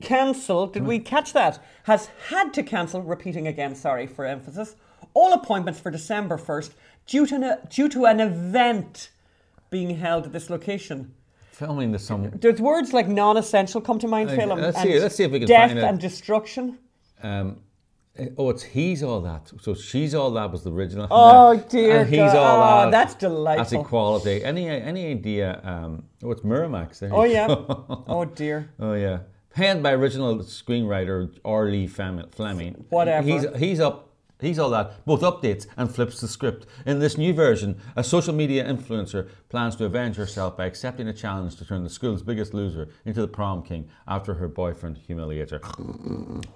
cancel. 0.00 0.66
Did 0.66 0.86
we 0.86 0.98
catch 0.98 1.34
that? 1.34 1.58
Has 1.82 2.08
had 2.30 2.54
to 2.54 2.62
cancel, 2.62 3.02
repeating 3.02 3.46
again, 3.46 3.74
sorry 3.74 4.06
for 4.06 4.24
emphasis, 4.24 4.76
all 5.12 5.34
appointments 5.34 5.78
for 5.78 5.90
December 5.90 6.38
1st 6.38 6.70
due 7.06 7.26
to 7.26 7.34
an, 7.34 7.58
due 7.68 7.90
to 7.90 8.06
an 8.06 8.18
event 8.20 9.10
being 9.68 9.96
held 9.98 10.24
at 10.24 10.32
this 10.32 10.48
location. 10.48 11.12
Filming 11.60 11.92
the 11.92 11.98
some. 11.98 12.30
There's 12.40 12.60
words 12.60 12.92
like 12.94 13.06
non 13.06 13.36
essential 13.36 13.80
come 13.82 13.98
to 13.98 14.08
mind, 14.08 14.30
Phil. 14.30 14.48
let's 14.56 14.80
see- 14.82 14.98
let's 14.98 15.14
see 15.14 15.24
if 15.24 15.30
we 15.30 15.38
can 15.40 15.48
Death 15.48 15.68
find 15.70 15.78
it. 15.78 15.84
and 15.84 16.00
destruction. 16.00 16.78
Um, 17.22 17.58
oh, 18.38 18.48
it's 18.48 18.62
he's 18.62 19.02
all 19.02 19.20
that. 19.20 19.52
So 19.60 19.74
she's 19.74 20.14
all 20.14 20.30
that 20.32 20.50
was 20.50 20.64
the 20.64 20.72
original. 20.72 21.06
Oh, 21.10 21.56
dear 21.68 22.00
And 22.00 22.08
he's 22.08 22.18
God. 22.18 22.36
all 22.36 22.56
Oh, 22.62 22.84
that. 22.84 22.90
that's 22.92 23.14
delightful. 23.14 23.64
That's 23.78 23.86
equality. 23.86 24.42
Any 24.42 24.68
any 24.68 25.10
idea? 25.10 25.60
Um, 25.62 26.04
oh, 26.24 26.30
it's 26.30 26.40
Miramax. 26.42 26.98
There 27.00 27.10
Oh, 27.14 27.24
yeah. 27.24 27.46
Oh, 28.08 28.24
dear. 28.24 28.70
oh 28.80 28.94
yeah. 28.94 29.18
Penned 29.54 29.82
by 29.82 29.92
original 29.92 30.38
screenwriter 30.38 31.30
R. 31.44 31.66
Lee 31.66 31.86
Fem- 31.88 32.26
Fleming. 32.30 32.84
Whatever. 32.88 33.26
He's 33.28 33.44
he's 33.58 33.80
up. 33.80 34.09
He's 34.40 34.58
all 34.58 34.70
that, 34.70 35.04
both 35.04 35.20
updates 35.20 35.66
and 35.76 35.92
flips 35.92 36.20
the 36.20 36.28
script. 36.28 36.66
In 36.86 36.98
this 36.98 37.16
new 37.16 37.32
version, 37.32 37.80
a 37.96 38.04
social 38.04 38.34
media 38.34 38.64
influencer 38.64 39.28
plans 39.48 39.76
to 39.76 39.84
avenge 39.84 40.16
herself 40.16 40.56
by 40.56 40.66
accepting 40.66 41.08
a 41.08 41.12
challenge 41.12 41.56
to 41.56 41.64
turn 41.64 41.84
the 41.84 41.90
school's 41.90 42.22
biggest 42.22 42.54
loser 42.54 42.88
into 43.04 43.20
the 43.20 43.28
prom 43.28 43.62
king 43.62 43.88
after 44.06 44.34
her 44.34 44.48
boyfriend 44.48 44.98
humiliates 44.98 45.52
her. 45.52 45.58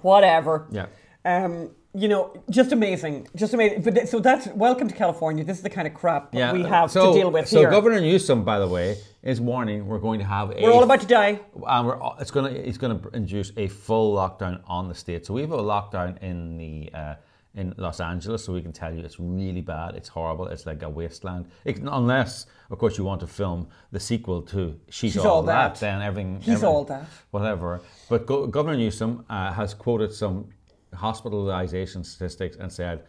Whatever. 0.03 0.67
Yeah. 0.71 0.87
Um, 1.25 1.71
you 1.97 2.09
know, 2.09 2.43
just 2.51 2.73
amazing, 2.73 3.29
just 3.37 3.55
amazing. 3.55 3.83
But 3.83 3.95
th- 3.95 4.09
so 4.09 4.19
that's 4.19 4.49
welcome 4.49 4.89
to 4.89 4.95
California. 4.95 5.45
This 5.45 5.59
is 5.59 5.63
the 5.63 5.71
kind 5.71 5.87
of 5.87 5.95
crap 5.95 6.33
that 6.33 6.53
we 6.53 6.65
have 6.65 6.91
so, 6.91 7.13
to 7.13 7.19
deal 7.19 7.31
with 7.31 7.49
so 7.49 7.61
here. 7.61 7.71
Governor 7.71 8.01
Newsom, 8.01 8.45
by 8.45 8.59
the 8.59 8.67
way, 8.67 8.97
is 9.23 9.41
warning 9.41 9.87
we're 9.87 10.01
going 10.01 10.19
to 10.19 10.27
have 10.27 10.51
a 10.51 10.61
We're 10.61 10.73
all 10.73 10.83
about 10.83 11.01
to 11.03 11.07
die. 11.07 11.41
and 11.67 11.87
we're, 11.87 11.99
it's 12.19 12.33
going 12.33 12.53
to 12.53 12.69
it's 12.69 12.79
going 12.79 13.01
to 13.01 13.09
induce 13.11 13.53
a 13.57 13.69
full 13.69 14.15
lockdown 14.17 14.61
on 14.67 14.89
the 14.89 14.95
state. 14.95 15.25
So 15.25 15.35
we 15.35 15.43
have 15.43 15.53
a 15.53 15.59
lockdown 15.59 16.21
in 16.21 16.59
the 16.59 16.91
uh, 16.93 17.15
in 17.55 17.73
Los 17.77 18.01
Angeles, 18.01 18.45
so 18.45 18.53
we 18.53 18.63
can 18.63 18.73
tell 18.73 18.93
you 18.93 19.05
it's 19.05 19.21
really 19.21 19.61
bad. 19.61 19.95
It's 19.95 20.09
horrible. 20.09 20.49
It's 20.49 20.67
like 20.67 20.83
a 20.83 20.89
wasteland. 20.89 21.47
It, 21.65 21.79
unless, 21.79 22.47
of 22.71 22.79
course, 22.79 22.99
you 22.99 23.05
want 23.05 23.21
to 23.21 23.27
film 23.29 23.69
the 23.93 24.01
sequel 24.01 24.43
to 24.43 24.79
She's, 24.89 25.13
She's 25.13 25.25
All, 25.25 25.37
All 25.37 25.43
that. 25.45 25.75
That. 25.75 25.81
Then 25.81 26.03
everything. 26.03 26.37
He's 26.41 26.49
everything- 26.49 26.69
All 26.69 26.85
That. 26.85 27.07
Whatever. 27.31 27.81
But 28.09 28.27
Go- 28.27 28.47
Governor 28.49 28.77
Newsom 28.77 29.25
uh, 29.31 29.53
has 29.53 29.73
quoted 29.75 30.13
some 30.13 30.49
hospitalization 30.95 32.05
statistics 32.05 32.57
and 32.57 32.73
said. 32.73 33.05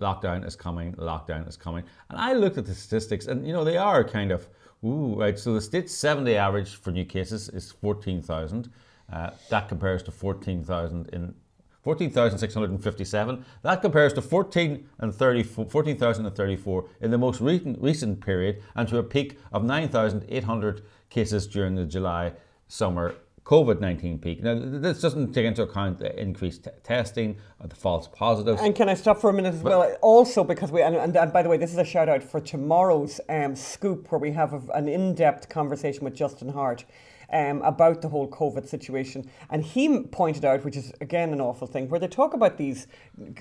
Lockdown 0.00 0.46
is 0.46 0.54
coming. 0.54 0.92
Lockdown 0.94 1.48
is 1.48 1.56
coming. 1.56 1.82
And 2.08 2.20
I 2.20 2.32
looked 2.32 2.56
at 2.56 2.66
the 2.66 2.72
statistics, 2.74 3.26
and 3.26 3.44
you 3.44 3.52
know 3.52 3.64
they 3.64 3.76
are 3.76 4.04
kind 4.04 4.30
of 4.30 4.48
ooh 4.84 5.16
right. 5.18 5.36
So 5.36 5.54
the 5.54 5.60
state's 5.60 5.92
seven-day 5.92 6.36
average 6.36 6.76
for 6.76 6.92
new 6.92 7.04
cases 7.04 7.48
is 7.48 7.72
fourteen 7.72 8.22
thousand. 8.22 8.70
Uh, 9.12 9.30
that 9.50 9.68
compares 9.68 10.04
to 10.04 10.12
fourteen 10.12 10.62
thousand 10.62 11.08
in 11.12 11.34
14,657. 11.82 13.44
That 13.62 13.82
compares 13.82 14.12
to 14.14 14.22
14 14.22 14.88
and 14.98 15.14
34 15.14 15.66
14,034 15.66 16.88
in 17.00 17.10
the 17.10 17.18
most 17.18 17.40
recent, 17.40 17.80
recent 17.80 18.24
period 18.24 18.62
and 18.74 18.88
to 18.88 18.98
a 18.98 19.02
peak 19.02 19.38
of 19.52 19.64
9,800 19.64 20.82
cases 21.08 21.46
during 21.46 21.74
the 21.74 21.84
July 21.84 22.32
summer 22.66 23.14
COVID 23.48 23.80
19 23.80 24.18
peak. 24.18 24.42
Now, 24.42 24.58
this 24.60 25.00
doesn't 25.00 25.32
take 25.32 25.46
into 25.46 25.62
account 25.62 26.00
the 26.00 26.14
increased 26.20 26.64
t- 26.64 26.70
testing, 26.82 27.38
or 27.58 27.66
the 27.66 27.74
false 27.74 28.06
positives. 28.06 28.60
And 28.60 28.74
can 28.74 28.90
I 28.90 28.94
stop 28.94 29.18
for 29.18 29.30
a 29.30 29.32
minute 29.32 29.54
as 29.54 29.62
well? 29.62 29.96
Also, 30.02 30.44
because 30.44 30.70
we, 30.70 30.82
and, 30.82 30.94
and, 30.94 31.16
and 31.16 31.32
by 31.32 31.42
the 31.42 31.48
way, 31.48 31.56
this 31.56 31.72
is 31.72 31.78
a 31.78 31.84
shout 31.84 32.10
out 32.10 32.22
for 32.22 32.40
tomorrow's 32.40 33.22
um, 33.30 33.56
scoop 33.56 34.12
where 34.12 34.18
we 34.18 34.32
have 34.32 34.52
a, 34.52 34.72
an 34.72 34.86
in 34.86 35.14
depth 35.14 35.48
conversation 35.48 36.04
with 36.04 36.14
Justin 36.14 36.50
Hart. 36.50 36.84
Um, 37.30 37.60
about 37.60 38.00
the 38.00 38.08
whole 38.08 38.26
COVID 38.26 38.66
situation. 38.66 39.30
And 39.50 39.62
he 39.62 40.00
pointed 40.04 40.46
out, 40.46 40.64
which 40.64 40.78
is 40.78 40.94
again 41.02 41.30
an 41.34 41.42
awful 41.42 41.66
thing, 41.66 41.90
where 41.90 42.00
they 42.00 42.08
talk 42.08 42.32
about 42.32 42.56
these 42.56 42.86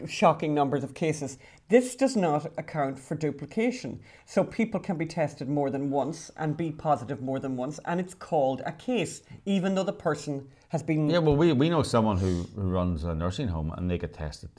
shocking 0.05 0.53
numbers 0.53 0.83
of 0.83 0.93
cases. 0.93 1.37
This 1.69 1.95
does 1.95 2.17
not 2.17 2.51
account 2.57 2.99
for 2.99 3.15
duplication. 3.15 4.01
So 4.25 4.43
people 4.43 4.81
can 4.81 4.97
be 4.97 5.05
tested 5.05 5.47
more 5.47 5.69
than 5.69 5.89
once 5.89 6.31
and 6.35 6.57
be 6.57 6.71
positive 6.71 7.21
more 7.21 7.39
than 7.39 7.55
once, 7.55 7.79
and 7.85 8.01
it's 8.01 8.13
called 8.13 8.61
a 8.65 8.73
case, 8.73 9.21
even 9.45 9.75
though 9.75 9.83
the 9.83 9.93
person 9.93 10.49
has 10.69 10.83
been 10.83 11.09
yeah, 11.09 11.19
well, 11.19 11.35
we, 11.35 11.53
we 11.53 11.69
know 11.69 11.83
someone 11.83 12.17
who, 12.17 12.43
who 12.55 12.69
runs 12.69 13.03
a 13.03 13.15
nursing 13.15 13.47
home 13.47 13.71
and 13.77 13.89
they 13.89 13.97
get 13.97 14.13
tested 14.13 14.49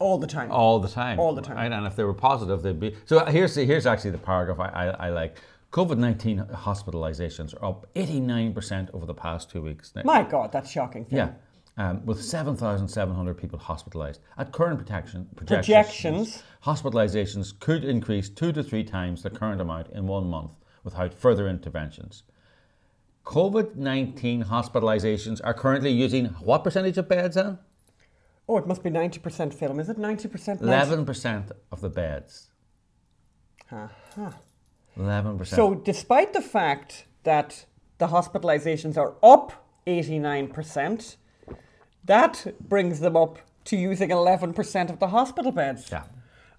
all 0.00 0.18
the 0.18 0.26
time. 0.26 0.50
all 0.50 0.80
the 0.80 0.88
time. 0.88 1.18
All 1.20 1.34
the 1.34 1.42
time. 1.42 1.56
Right? 1.56 1.70
And 1.70 1.86
if 1.86 1.96
they 1.96 2.04
were 2.04 2.14
positive, 2.14 2.62
they'd 2.62 2.80
be. 2.80 2.96
So 3.04 3.24
here's 3.26 3.54
the, 3.54 3.64
here's 3.64 3.86
actually 3.86 4.10
the 4.10 4.18
paragraph 4.18 4.58
I, 4.58 4.68
I, 4.68 5.06
I 5.06 5.10
like. 5.10 5.36
COVID 5.72 5.96
19 5.96 6.38
hospitalizations 6.52 7.54
are 7.54 7.64
up 7.64 7.86
89% 7.94 8.90
over 8.92 9.06
the 9.06 9.14
past 9.14 9.50
two 9.50 9.62
weeks. 9.62 9.92
Now, 9.94 10.02
My 10.04 10.22
God, 10.22 10.52
that's 10.52 10.70
shocking. 10.70 11.06
yeah. 11.10 11.32
Um, 11.78 12.04
with 12.04 12.22
7,700 12.22 13.38
people 13.38 13.58
hospitalized. 13.58 14.20
At 14.36 14.52
current 14.52 14.78
protection, 14.78 15.26
projections, 15.34 15.66
Projections. 15.66 16.42
hospitalizations 16.66 17.58
could 17.58 17.82
increase 17.82 18.28
two 18.28 18.52
to 18.52 18.62
three 18.62 18.84
times 18.84 19.22
the 19.22 19.30
current 19.30 19.58
amount 19.62 19.88
in 19.94 20.06
one 20.06 20.26
month 20.26 20.50
without 20.84 21.14
further 21.14 21.48
interventions. 21.48 22.24
COVID 23.24 23.76
19 23.76 24.44
hospitalizations 24.44 25.40
are 25.42 25.54
currently 25.54 25.90
using 25.90 26.26
what 26.40 26.62
percentage 26.62 26.98
of 26.98 27.08
beds, 27.08 27.38
Anne? 27.38 27.58
Oh, 28.46 28.58
it 28.58 28.66
must 28.66 28.82
be 28.82 28.90
90% 28.90 29.54
Phelim. 29.54 29.80
Is 29.80 29.88
it 29.88 29.96
90%? 29.96 30.60
11% 30.60 31.52
of 31.70 31.80
the 31.80 31.88
beds. 31.88 32.50
Uh-huh. 33.70 34.30
11%. 34.98 35.46
So, 35.46 35.74
despite 35.74 36.32
the 36.32 36.42
fact 36.42 37.06
that 37.24 37.66
the 37.98 38.08
hospitalizations 38.08 38.96
are 38.96 39.14
up 39.22 39.52
89%, 39.86 41.16
that 42.04 42.54
brings 42.68 43.00
them 43.00 43.16
up 43.16 43.38
to 43.64 43.76
using 43.76 44.10
11% 44.10 44.90
of 44.90 44.98
the 44.98 45.08
hospital 45.08 45.52
beds. 45.52 45.88
yeah. 45.90 46.04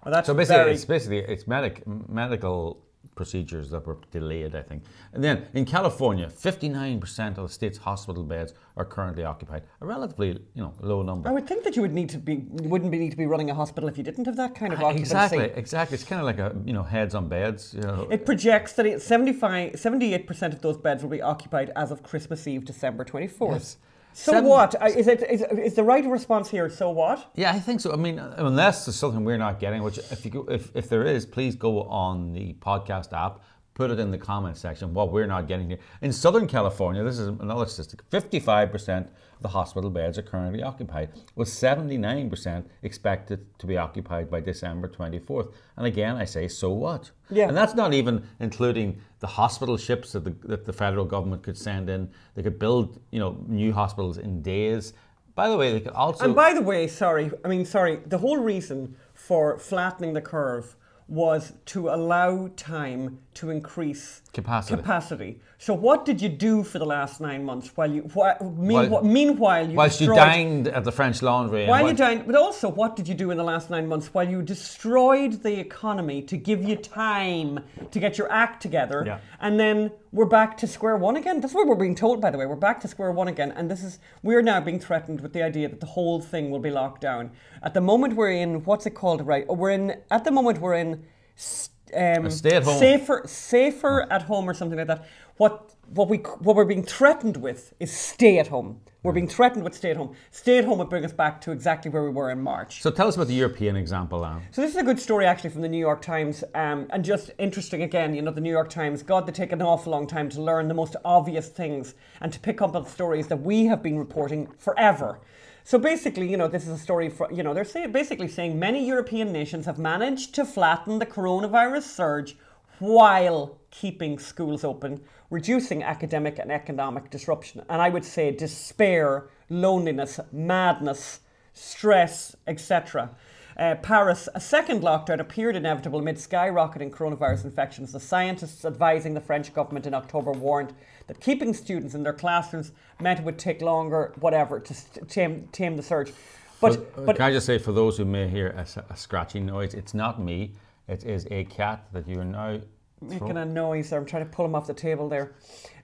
Well, 0.04 0.22
So 0.24 0.34
basically, 0.34 0.56
very, 0.56 0.72
it's 0.72 0.84
basically 0.84 1.18
it's 1.18 1.46
medic 1.46 1.86
medical 1.86 2.83
procedures 3.14 3.70
that 3.70 3.86
were 3.86 3.98
delayed, 4.10 4.54
I 4.54 4.62
think. 4.62 4.84
And 5.12 5.22
then 5.22 5.46
in 5.54 5.64
California, 5.64 6.28
59% 6.28 7.38
of 7.38 7.48
the 7.48 7.48
state's 7.48 7.78
hospital 7.78 8.24
beds 8.24 8.54
are 8.76 8.84
currently 8.84 9.24
occupied. 9.24 9.62
A 9.80 9.86
relatively, 9.86 10.28
you 10.54 10.62
know, 10.62 10.74
low 10.80 11.02
number. 11.02 11.28
I 11.28 11.32
would 11.32 11.46
think 11.46 11.64
that 11.64 11.76
you 11.76 11.82
would 11.82 11.92
need 11.94 12.08
to 12.10 12.18
be, 12.18 12.34
you 12.34 12.68
wouldn't 12.68 12.90
be, 12.90 12.98
need 12.98 13.10
to 13.10 13.16
be 13.16 13.26
running 13.26 13.50
a 13.50 13.54
hospital 13.54 13.88
if 13.88 13.96
you 13.96 14.04
didn't 14.04 14.24
have 14.26 14.36
that 14.36 14.54
kind 14.54 14.72
of 14.72 14.80
occupancy. 14.80 15.00
Exactly, 15.02 15.44
exactly. 15.54 15.94
It's 15.94 16.04
kind 16.04 16.20
of 16.20 16.26
like 16.26 16.38
a, 16.38 16.56
you 16.64 16.72
know, 16.72 16.82
heads 16.82 17.14
on 17.14 17.28
beds. 17.28 17.74
You 17.74 17.82
know. 17.82 18.08
It 18.10 18.26
projects 18.26 18.72
that 18.74 18.86
it- 18.86 19.02
75, 19.02 19.72
78% 19.72 20.52
of 20.52 20.60
those 20.60 20.76
beds 20.76 21.02
will 21.02 21.10
be 21.10 21.22
occupied 21.22 21.72
as 21.76 21.90
of 21.90 22.02
Christmas 22.02 22.46
Eve, 22.46 22.64
December 22.64 23.04
24th. 23.04 23.52
Yes. 23.52 23.76
So 24.16 24.30
Seven- 24.32 24.48
what? 24.48 24.80
Uh, 24.80 24.86
Is, 24.86 25.08
it, 25.08 25.22
is, 25.28 25.42
is 25.42 25.74
the 25.74 25.82
right 25.82 26.04
response 26.06 26.48
here, 26.48 26.70
so 26.70 26.88
what? 26.90 27.32
Yeah, 27.34 27.50
I 27.52 27.58
think 27.58 27.80
so. 27.80 27.92
I 27.92 27.96
mean, 27.96 28.20
unless 28.20 28.84
there's 28.86 28.94
something 28.94 29.24
we're 29.24 29.38
not 29.38 29.58
getting, 29.58 29.82
which 29.82 29.98
if 29.98 30.24
you 30.24 30.30
go, 30.30 30.46
if, 30.48 30.70
if 30.76 30.88
there 30.88 31.02
is, 31.04 31.26
please 31.26 31.56
go 31.56 31.82
on 31.82 32.32
the 32.32 32.54
podcast 32.60 33.12
app, 33.12 33.40
put 33.74 33.90
it 33.90 33.98
in 33.98 34.10
the 34.10 34.18
comment 34.18 34.56
section 34.56 34.94
what 34.94 35.12
we're 35.12 35.26
not 35.26 35.48
getting 35.48 35.68
here. 35.68 35.78
In 36.00 36.12
Southern 36.12 36.46
California, 36.46 37.02
this 37.02 37.18
is 37.18 37.28
another 37.28 37.66
statistic: 37.66 38.08
55% 38.10 39.00
of 39.00 39.08
the 39.40 39.48
hospital 39.48 39.90
beds 39.90 40.16
are 40.16 40.22
currently 40.22 40.62
occupied, 40.62 41.10
with 41.34 41.48
79% 41.48 42.64
expected 42.82 43.46
to 43.58 43.66
be 43.66 43.76
occupied 43.76 44.30
by 44.30 44.40
December 44.40 44.88
24th. 44.88 45.52
And 45.76 45.86
again, 45.86 46.16
I 46.16 46.24
say, 46.24 46.48
so 46.48 46.70
what? 46.70 47.10
Yeah. 47.30 47.48
And 47.48 47.56
that's 47.56 47.74
not 47.74 47.92
even 47.92 48.26
including 48.40 49.00
the 49.18 49.26
hospital 49.26 49.76
ships 49.76 50.12
that 50.12 50.24
the, 50.24 50.34
that 50.44 50.64
the 50.64 50.72
federal 50.72 51.04
government 51.04 51.42
could 51.42 51.58
send 51.58 51.90
in. 51.90 52.10
They 52.34 52.42
could 52.42 52.58
build, 52.58 53.00
you 53.10 53.18
know, 53.18 53.44
new 53.48 53.72
hospitals 53.72 54.18
in 54.18 54.40
days. 54.40 54.92
By 55.34 55.48
the 55.48 55.56
way, 55.56 55.72
they 55.72 55.80
could 55.80 55.92
also. 55.92 56.24
And 56.24 56.34
by 56.34 56.54
the 56.54 56.62
way, 56.62 56.86
sorry, 56.86 57.32
I 57.44 57.48
mean, 57.48 57.64
sorry, 57.64 57.96
the 58.06 58.18
whole 58.18 58.36
reason 58.36 58.94
for 59.14 59.58
flattening 59.58 60.12
the 60.12 60.20
curve 60.20 60.76
was 61.08 61.52
to 61.66 61.88
allow 61.88 62.48
time 62.56 63.18
to 63.34 63.50
increase 63.50 64.22
Capacity. 64.34 64.76
capacity. 64.76 65.40
So 65.58 65.72
what 65.74 66.04
did 66.04 66.20
you 66.20 66.28
do 66.28 66.62
for 66.64 66.78
the 66.78 66.84
last 66.84 67.20
nine 67.20 67.44
months 67.44 67.70
while 67.76 67.90
you, 67.90 68.02
whi- 68.02 68.36
meanwhile, 68.42 68.88
While- 68.90 69.02
meanwhile 69.04 69.68
you 69.70 69.76
Whilst 69.76 70.00
you 70.00 70.14
dined 70.14 70.66
at 70.68 70.82
the 70.84 70.92
French 70.92 71.22
Laundry. 71.22 71.62
and 71.62 71.70
While 71.70 71.86
you 71.88 71.94
dined, 71.94 72.26
but 72.26 72.34
also 72.34 72.68
what 72.68 72.96
did 72.96 73.06
you 73.08 73.14
do 73.14 73.30
in 73.30 73.36
the 73.38 73.44
last 73.44 73.70
nine 73.70 73.86
months 73.86 74.12
while 74.12 74.28
you 74.28 74.42
destroyed 74.42 75.42
the 75.42 75.58
economy 75.60 76.20
to 76.22 76.36
give 76.36 76.62
you 76.62 76.76
time 76.76 77.60
to 77.92 77.98
get 78.00 78.18
your 78.18 78.30
act 78.30 78.60
together, 78.60 79.04
Yeah. 79.06 79.18
and 79.40 79.58
then 79.58 79.92
we're 80.12 80.26
back 80.26 80.56
to 80.58 80.66
square 80.66 80.96
one 80.96 81.16
again. 81.16 81.40
That's 81.40 81.54
what 81.54 81.66
we're 81.68 81.74
being 81.76 81.94
told, 81.94 82.20
by 82.20 82.30
the 82.30 82.38
way. 82.38 82.46
We're 82.46 82.56
back 82.56 82.80
to 82.80 82.88
square 82.88 83.12
one 83.12 83.28
again, 83.28 83.52
and 83.56 83.70
this 83.70 83.82
is 83.84 84.00
we're 84.24 84.42
now 84.42 84.60
being 84.60 84.80
threatened 84.80 85.20
with 85.20 85.32
the 85.32 85.42
idea 85.42 85.68
that 85.68 85.80
the 85.80 85.86
whole 85.86 86.20
thing 86.20 86.50
will 86.50 86.58
be 86.58 86.70
locked 86.70 87.00
down. 87.00 87.30
At 87.62 87.72
the 87.74 87.80
moment, 87.80 88.16
we're 88.16 88.32
in 88.32 88.64
what's 88.64 88.84
it 88.86 88.94
called? 88.94 89.24
Right, 89.26 89.46
we're 89.48 89.70
in 89.70 89.96
at 90.10 90.24
the 90.24 90.30
moment 90.32 90.60
we're 90.60 90.74
in. 90.74 91.04
s- 91.36 91.70
Um, 91.94 92.30
stay 92.30 92.56
at 92.56 92.64
home. 92.64 92.78
safer, 92.78 93.22
safer 93.26 94.10
at 94.10 94.22
home, 94.22 94.48
or 94.48 94.54
something 94.54 94.78
like 94.78 94.88
that. 94.88 95.06
What 95.36 95.74
what 95.92 96.08
we 96.08 96.18
what 96.18 96.56
we're 96.56 96.64
being 96.64 96.84
threatened 96.84 97.36
with 97.36 97.74
is 97.80 97.92
stay 97.92 98.38
at 98.38 98.48
home. 98.48 98.80
We're 99.02 99.12
being 99.12 99.28
threatened 99.28 99.64
with 99.64 99.74
stay 99.74 99.90
at 99.90 99.98
home. 99.98 100.16
Stay 100.30 100.56
at 100.56 100.64
home 100.64 100.78
would 100.78 100.88
bring 100.88 101.04
us 101.04 101.12
back 101.12 101.38
to 101.42 101.52
exactly 101.52 101.90
where 101.90 102.02
we 102.02 102.08
were 102.08 102.30
in 102.30 102.40
March. 102.40 102.80
So 102.80 102.90
tell 102.90 103.06
us 103.06 103.16
about 103.16 103.26
the 103.26 103.34
European 103.34 103.76
example, 103.76 104.24
Anne. 104.24 104.42
So 104.50 104.62
this 104.62 104.70
is 104.70 104.78
a 104.78 104.82
good 104.82 104.98
story 104.98 105.26
actually 105.26 105.50
from 105.50 105.60
the 105.60 105.68
New 105.68 105.78
York 105.78 106.00
Times, 106.00 106.42
um, 106.54 106.86
and 106.90 107.04
just 107.04 107.30
interesting 107.38 107.82
again. 107.82 108.14
You 108.14 108.22
know, 108.22 108.30
the 108.30 108.40
New 108.40 108.50
York 108.50 108.70
Times. 108.70 109.02
God, 109.02 109.26
they 109.26 109.32
take 109.32 109.52
an 109.52 109.60
awful 109.60 109.92
long 109.92 110.06
time 110.06 110.30
to 110.30 110.40
learn 110.40 110.68
the 110.68 110.74
most 110.74 110.96
obvious 111.04 111.48
things 111.48 111.94
and 112.22 112.32
to 112.32 112.40
pick 112.40 112.62
up 112.62 112.74
on 112.74 112.86
stories 112.86 113.26
that 113.26 113.42
we 113.42 113.66
have 113.66 113.82
been 113.82 113.98
reporting 113.98 114.48
forever. 114.56 115.20
So 115.66 115.78
basically, 115.78 116.30
you 116.30 116.36
know, 116.36 116.46
this 116.46 116.64
is 116.64 116.68
a 116.68 116.78
story 116.78 117.08
for 117.08 117.32
you 117.32 117.42
know 117.42 117.54
they're 117.54 117.64
say, 117.64 117.86
basically 117.86 118.28
saying 118.28 118.58
many 118.58 118.86
European 118.86 119.32
nations 119.32 119.64
have 119.64 119.78
managed 119.78 120.34
to 120.34 120.44
flatten 120.44 120.98
the 120.98 121.06
coronavirus 121.06 121.84
surge 121.84 122.36
while 122.80 123.58
keeping 123.70 124.18
schools 124.18 124.62
open, 124.62 125.00
reducing 125.30 125.82
academic 125.82 126.38
and 126.38 126.52
economic 126.52 127.08
disruption, 127.08 127.62
and 127.70 127.80
I 127.80 127.88
would 127.88 128.04
say 128.04 128.30
despair, 128.30 129.30
loneliness, 129.48 130.20
madness, 130.32 131.20
stress, 131.54 132.36
etc. 132.46 133.10
Uh, 133.56 133.76
Paris, 133.76 134.28
a 134.34 134.40
second 134.40 134.82
lockdown 134.82 135.20
appeared 135.20 135.54
inevitable 135.54 136.00
amid 136.00 136.16
skyrocketing 136.16 136.90
coronavirus 136.90 137.44
infections. 137.44 137.92
The 137.92 138.00
scientists 138.00 138.64
advising 138.64 139.14
the 139.14 139.20
French 139.20 139.54
government 139.54 139.86
in 139.86 139.94
October 139.94 140.32
warned 140.32 140.74
that 141.06 141.20
keeping 141.20 141.54
students 141.54 141.94
in 141.94 142.02
their 142.02 142.12
classrooms 142.12 142.72
meant 143.00 143.20
it 143.20 143.24
would 143.24 143.38
take 143.38 143.62
longer, 143.62 144.12
whatever, 144.18 144.58
to 144.58 144.74
st- 144.74 145.08
tame, 145.08 145.48
tame 145.52 145.76
the 145.76 145.82
surge. 145.82 146.12
But, 146.60 146.72
Uh, 146.72 147.02
but 147.04 147.16
Can 147.16 147.24
I 147.26 147.30
just 147.30 147.46
say, 147.46 147.58
for 147.58 147.72
those 147.72 147.96
who 147.96 148.04
may 148.04 148.28
hear 148.28 148.48
a 148.48 148.96
scratching 148.96 149.46
noise, 149.46 149.74
it's 149.74 149.94
not 149.94 150.20
me. 150.20 150.54
It 150.88 151.04
is 151.04 151.26
a 151.30 151.44
cat 151.44 151.84
that 151.92 152.08
you 152.08 152.20
are 152.20 152.24
now. 152.24 152.60
Making 153.08 153.36
a 153.36 153.44
noise. 153.44 153.92
I'm 153.92 154.06
trying 154.06 154.24
to 154.24 154.30
pull 154.30 154.44
him 154.44 154.54
off 154.54 154.66
the 154.66 154.74
table 154.74 155.08
there. 155.08 155.34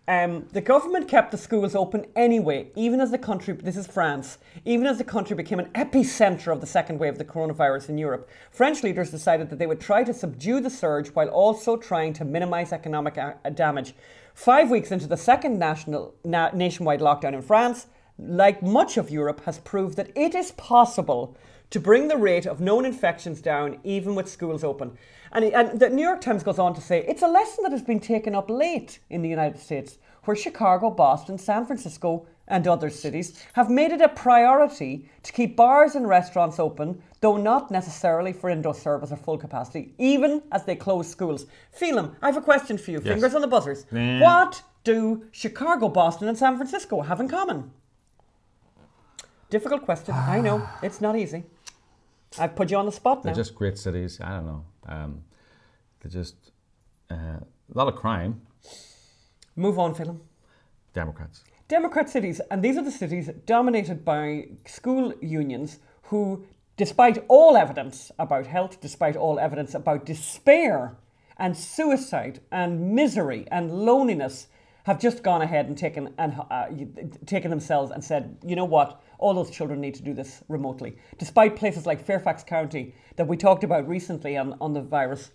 Um, 0.08 0.48
the 0.52 0.60
government 0.60 1.06
kept 1.06 1.30
the 1.30 1.38
schools 1.38 1.76
open 1.76 2.06
anyway, 2.16 2.72
even 2.74 3.00
as 3.00 3.12
the 3.12 3.18
country, 3.18 3.54
this 3.54 3.76
is 3.76 3.86
France, 3.86 4.38
even 4.64 4.86
as 4.86 4.98
the 4.98 5.04
country 5.04 5.36
became 5.36 5.60
an 5.60 5.70
epicenter 5.74 6.52
of 6.52 6.60
the 6.60 6.66
second 6.66 6.98
wave 6.98 7.12
of 7.12 7.18
the 7.18 7.24
coronavirus 7.24 7.90
in 7.90 7.98
Europe. 7.98 8.28
French 8.50 8.82
leaders 8.82 9.12
decided 9.12 9.50
that 9.50 9.60
they 9.60 9.68
would 9.68 9.80
try 9.80 10.02
to 10.02 10.12
subdue 10.12 10.60
the 10.60 10.70
surge 10.70 11.10
while 11.10 11.28
also 11.28 11.76
trying 11.76 12.12
to 12.14 12.24
minimize 12.24 12.72
economic 12.72 13.16
a- 13.18 13.36
damage. 13.54 13.94
Five 14.34 14.68
weeks 14.68 14.90
into 14.90 15.06
the 15.06 15.16
second 15.16 15.60
national, 15.60 16.14
na- 16.24 16.50
nationwide 16.52 17.00
lockdown 17.00 17.34
in 17.34 17.42
France, 17.42 17.86
like 18.18 18.62
much 18.62 18.96
of 18.96 19.10
Europe, 19.10 19.44
has 19.44 19.60
proved 19.60 19.96
that 19.96 20.10
it 20.16 20.34
is 20.34 20.50
possible 20.52 21.36
to 21.70 21.80
bring 21.80 22.08
the 22.08 22.16
rate 22.16 22.46
of 22.46 22.60
known 22.60 22.84
infections 22.84 23.40
down 23.40 23.78
even 23.84 24.14
with 24.14 24.28
schools 24.28 24.64
open. 24.64 24.96
And, 25.32 25.44
and 25.44 25.78
the 25.78 25.88
New 25.88 26.02
York 26.02 26.20
Times 26.20 26.42
goes 26.42 26.58
on 26.58 26.74
to 26.74 26.80
say 26.80 27.04
it's 27.06 27.22
a 27.22 27.28
lesson 27.28 27.62
that 27.62 27.72
has 27.72 27.82
been 27.82 28.00
taken 28.00 28.34
up 28.34 28.50
late 28.50 28.98
in 29.08 29.22
the 29.22 29.28
United 29.28 29.60
States, 29.60 29.98
where 30.24 30.36
Chicago, 30.36 30.90
Boston, 30.90 31.38
San 31.38 31.64
Francisco, 31.64 32.26
and 32.48 32.66
other 32.66 32.90
cities 32.90 33.44
have 33.52 33.70
made 33.70 33.92
it 33.92 34.00
a 34.00 34.08
priority 34.08 35.08
to 35.22 35.32
keep 35.32 35.56
bars 35.56 35.94
and 35.94 36.08
restaurants 36.08 36.58
open, 36.58 37.00
though 37.20 37.36
not 37.36 37.70
necessarily 37.70 38.32
for 38.32 38.50
indoor 38.50 38.74
service 38.74 39.12
or 39.12 39.16
full 39.16 39.38
capacity, 39.38 39.94
even 39.98 40.42
as 40.50 40.64
they 40.64 40.74
close 40.74 41.08
schools. 41.08 41.46
Phelim, 41.72 42.16
I 42.20 42.26
have 42.26 42.36
a 42.36 42.42
question 42.42 42.76
for 42.76 42.90
you. 42.90 42.98
Yes. 42.98 43.06
Fingers 43.06 43.34
on 43.36 43.40
the 43.40 43.46
buzzers. 43.46 43.86
Yeah. 43.92 44.20
What 44.20 44.62
do 44.82 45.24
Chicago, 45.30 45.88
Boston, 45.88 46.26
and 46.26 46.36
San 46.36 46.56
Francisco 46.56 47.02
have 47.02 47.20
in 47.20 47.28
common? 47.28 47.70
Difficult 49.50 49.84
question. 49.84 50.14
I 50.14 50.40
know 50.40 50.62
ah. 50.64 50.78
it's 50.82 51.00
not 51.00 51.16
easy. 51.16 51.44
I've 52.38 52.54
put 52.54 52.70
you 52.70 52.76
on 52.76 52.87
the 52.87 52.92
spot 52.92 53.22
They're 53.22 53.34
just 53.34 53.54
great 53.54 53.76
cities. 53.78 54.20
I 54.20 54.37
don't 54.37 54.46
know. 54.46 54.64
Um, 54.87 55.25
they're 56.00 56.10
just 56.10 56.37
uh, 57.10 57.14
a 57.14 57.75
lot 57.75 57.88
of 57.88 57.96
crime. 57.96 58.42
Move 59.56 59.78
on, 59.78 59.94
Phelim. 59.94 60.20
Democrats. 60.92 61.44
Democrat 61.68 62.10
cities, 62.10 62.40
and 62.50 62.64
these 62.64 62.76
are 62.76 62.82
the 62.82 62.90
cities 62.90 63.30
dominated 63.46 64.04
by 64.04 64.49
school 64.66 65.14
unions 65.20 65.78
who, 66.04 66.44
despite 66.76 67.25
all 67.28 67.56
evidence 67.56 68.10
about 68.18 68.46
health, 68.46 68.80
despite 68.80 69.14
all 69.14 69.38
evidence 69.38 69.75
about 69.75 70.04
despair 70.04 70.96
and 71.37 71.56
suicide 71.56 72.40
and 72.50 72.92
misery 72.94 73.46
and 73.52 73.70
loneliness, 73.70 74.49
have 74.90 75.00
just 75.00 75.23
gone 75.23 75.40
ahead 75.40 75.66
and 75.66 75.78
taken 75.78 76.12
and 76.18 76.35
uh, 76.50 76.66
taken 77.25 77.49
themselves 77.49 77.92
and 77.92 78.02
said, 78.02 78.37
you 78.44 78.56
know 78.56 78.64
what, 78.64 79.00
all 79.18 79.32
those 79.32 79.50
children 79.50 79.80
need 79.80 79.94
to 79.94 80.02
do 80.02 80.12
this 80.12 80.42
remotely. 80.49 80.97
Despite 81.16 81.54
places 81.54 81.87
like 81.87 82.04
Fairfax 82.04 82.42
County 82.42 82.94
that 83.14 83.28
we 83.28 83.37
talked 83.37 83.62
about 83.62 83.87
recently 83.87 84.37
on, 84.37 84.56
on 84.61 84.73
the 84.73 84.80
virus, 84.80 85.30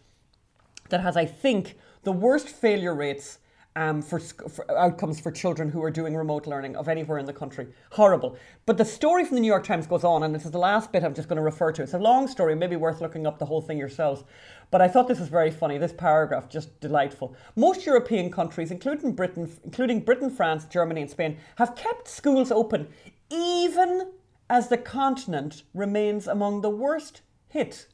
that 0.89 1.00
has, 1.00 1.15
I 1.15 1.25
think, 1.25 1.75
the 2.03 2.12
worst 2.12 2.50
failure 2.50 2.93
rates 2.93 3.39
um, 3.77 4.01
for, 4.01 4.19
for 4.19 4.77
outcomes 4.77 5.19
for 5.19 5.31
children 5.31 5.69
who 5.69 5.81
are 5.83 5.91
doing 5.91 6.15
remote 6.15 6.47
learning 6.47 6.75
of 6.75 6.88
anywhere 6.88 7.17
in 7.17 7.25
the 7.25 7.33
country. 7.33 7.67
Horrible. 7.91 8.38
But 8.65 8.77
the 8.77 8.85
story 8.85 9.25
from 9.25 9.35
the 9.35 9.41
New 9.41 9.47
York 9.47 9.65
Times 9.65 9.88
goes 9.88 10.03
on, 10.03 10.24
and 10.24 10.35
this 10.35 10.45
is 10.45 10.51
the 10.51 10.59
last 10.59 10.91
bit 10.91 11.03
I'm 11.03 11.13
just 11.13 11.29
going 11.29 11.38
to 11.38 11.43
refer 11.43 11.71
to. 11.74 11.83
It's 11.83 11.93
a 11.93 12.00
long 12.00 12.27
story, 12.27 12.55
maybe 12.55 12.75
worth 12.75 13.01
looking 13.01 13.25
up 13.25 13.39
the 13.39 13.45
whole 13.45 13.62
thing 13.62 13.77
yourselves. 13.77 14.24
But 14.72 14.81
I 14.81 14.88
thought 14.88 15.07
this 15.07 15.19
was 15.19 15.29
very 15.29 15.51
funny. 15.51 15.77
This 15.77 15.93
paragraph 15.93 16.50
just 16.50 16.79
delightful. 16.79 17.36
Most 17.55 17.86
European 17.86 18.31
countries, 18.31 18.72
including 18.72 19.13
Britain, 19.13 19.51
including 19.63 20.01
Britain, 20.01 20.29
France, 20.29 20.65
Germany, 20.65 21.01
and 21.01 21.10
Spain, 21.10 21.38
have 21.57 21.75
kept 21.75 22.07
schools 22.07 22.51
open 22.51 22.88
even 23.29 24.12
as 24.50 24.69
the 24.69 24.77
continent 24.77 25.63
remains 25.74 26.27
among 26.27 26.62
the 26.62 26.69
worst 26.69 27.22
hit 27.48 27.88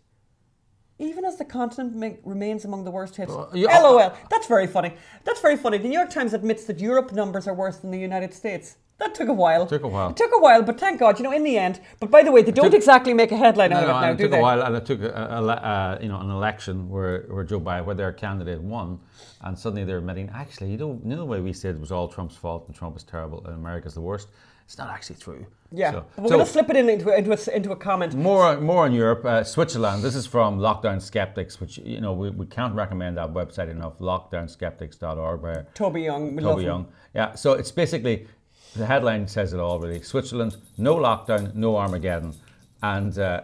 even 1.01 1.25
as 1.25 1.37
the 1.37 1.45
continent 1.45 1.95
ma- 1.95 2.29
remains 2.31 2.63
among 2.63 2.83
the 2.83 2.91
worst 2.91 3.15
hits. 3.15 3.31
Uh, 3.31 3.49
yeah. 3.53 3.79
Uh, 3.79 3.91
LOL. 3.91 4.13
That's 4.29 4.47
very 4.47 4.67
funny. 4.67 4.93
That's 5.23 5.41
very 5.41 5.57
funny. 5.57 5.79
The 5.79 5.87
New 5.87 5.97
York 5.97 6.11
Times 6.11 6.33
admits 6.33 6.65
that 6.65 6.79
Europe 6.79 7.11
numbers 7.11 7.47
are 7.47 7.55
worse 7.55 7.77
than 7.77 7.89
the 7.89 7.97
United 7.97 8.33
States. 8.33 8.77
That 9.01 9.15
took 9.15 9.29
a 9.29 9.33
while. 9.33 9.65
Took 9.65 9.81
a 9.83 9.87
while. 9.87 10.11
It 10.11 10.17
took 10.17 10.31
a 10.31 10.39
while, 10.39 10.61
but 10.61 10.79
thank 10.79 10.99
God, 10.99 11.17
you 11.17 11.23
know, 11.23 11.31
in 11.31 11.43
the 11.43 11.57
end. 11.57 11.81
But 11.99 12.11
by 12.11 12.21
the 12.21 12.31
way, 12.31 12.43
they 12.43 12.51
don't 12.51 12.65
took- 12.65 12.75
exactly 12.75 13.15
make 13.15 13.31
a 13.31 13.35
headline 13.35 13.73
out 13.73 13.81
No, 13.81 13.89
of 13.89 13.97
it 13.97 14.05
now, 14.05 14.11
it 14.11 14.17
do 14.17 14.23
took 14.25 14.31
they? 14.31 14.37
a 14.37 14.41
while, 14.41 14.61
and 14.61 14.75
it 14.75 14.85
took 14.85 15.01
a, 15.01 15.09
a, 15.11 15.41
a, 15.43 15.99
you 16.03 16.07
know 16.07 16.19
an 16.19 16.29
election 16.29 16.87
where, 16.87 17.21
where 17.23 17.43
Joe 17.43 17.59
Biden, 17.59 17.85
where 17.85 17.95
their 17.95 18.13
candidate 18.13 18.61
won, 18.61 18.99
and 19.41 19.57
suddenly 19.57 19.85
they're 19.85 19.97
admitting, 19.97 20.29
actually, 20.35 20.69
you 20.69 20.77
know, 20.77 21.01
you 21.03 21.09
know 21.09 21.17
the 21.17 21.25
way 21.25 21.41
we 21.41 21.51
said 21.51 21.73
it 21.73 21.81
was 21.81 21.91
all 21.91 22.07
Trump's 22.07 22.35
fault 22.35 22.67
and 22.67 22.75
Trump 22.75 22.95
is 22.95 23.03
terrible 23.03 23.43
and 23.45 23.55
America's 23.55 23.95
the 23.95 24.01
worst. 24.01 24.27
It's 24.65 24.77
not 24.77 24.89
actually 24.89 25.17
true. 25.17 25.45
Yeah. 25.73 25.91
So, 25.91 26.05
we're 26.17 26.29
so 26.29 26.35
going 26.35 26.45
to 26.45 26.51
slip 26.51 26.69
it 26.69 26.77
in 26.77 26.87
into, 26.87 27.09
into, 27.13 27.31
a, 27.33 27.55
into 27.55 27.71
a 27.71 27.75
comment. 27.75 28.13
more, 28.13 28.57
more 28.61 28.85
on 28.85 28.93
Europe, 28.93 29.25
uh, 29.25 29.43
Switzerland. 29.43 30.01
This 30.01 30.15
is 30.15 30.25
from 30.25 30.59
Lockdown 30.59 31.01
Sceptics, 31.01 31.59
which 31.59 31.77
you 31.79 31.99
know 31.99 32.13
we, 32.13 32.29
we 32.29 32.45
can't 32.45 32.73
recommend 32.73 33.17
that 33.17 33.33
website 33.33 33.69
enough. 33.69 33.97
Lockdownsceptics.org. 33.99 35.41
Where 35.41 35.67
Toby 35.73 36.03
Young. 36.03 36.37
Toby 36.37 36.61
him. 36.61 36.67
Young. 36.67 36.87
Yeah, 37.13 37.35
so 37.35 37.53
it's 37.53 37.71
basically 37.71 38.27
the 38.75 38.85
headline 38.85 39.27
says 39.27 39.53
it 39.53 39.59
all 39.59 39.79
really. 39.79 40.01
Switzerland, 40.01 40.57
no 40.77 40.95
lockdown, 40.95 41.53
no 41.53 41.77
Armageddon. 41.77 42.33
And 42.81 43.17
uh, 43.19 43.41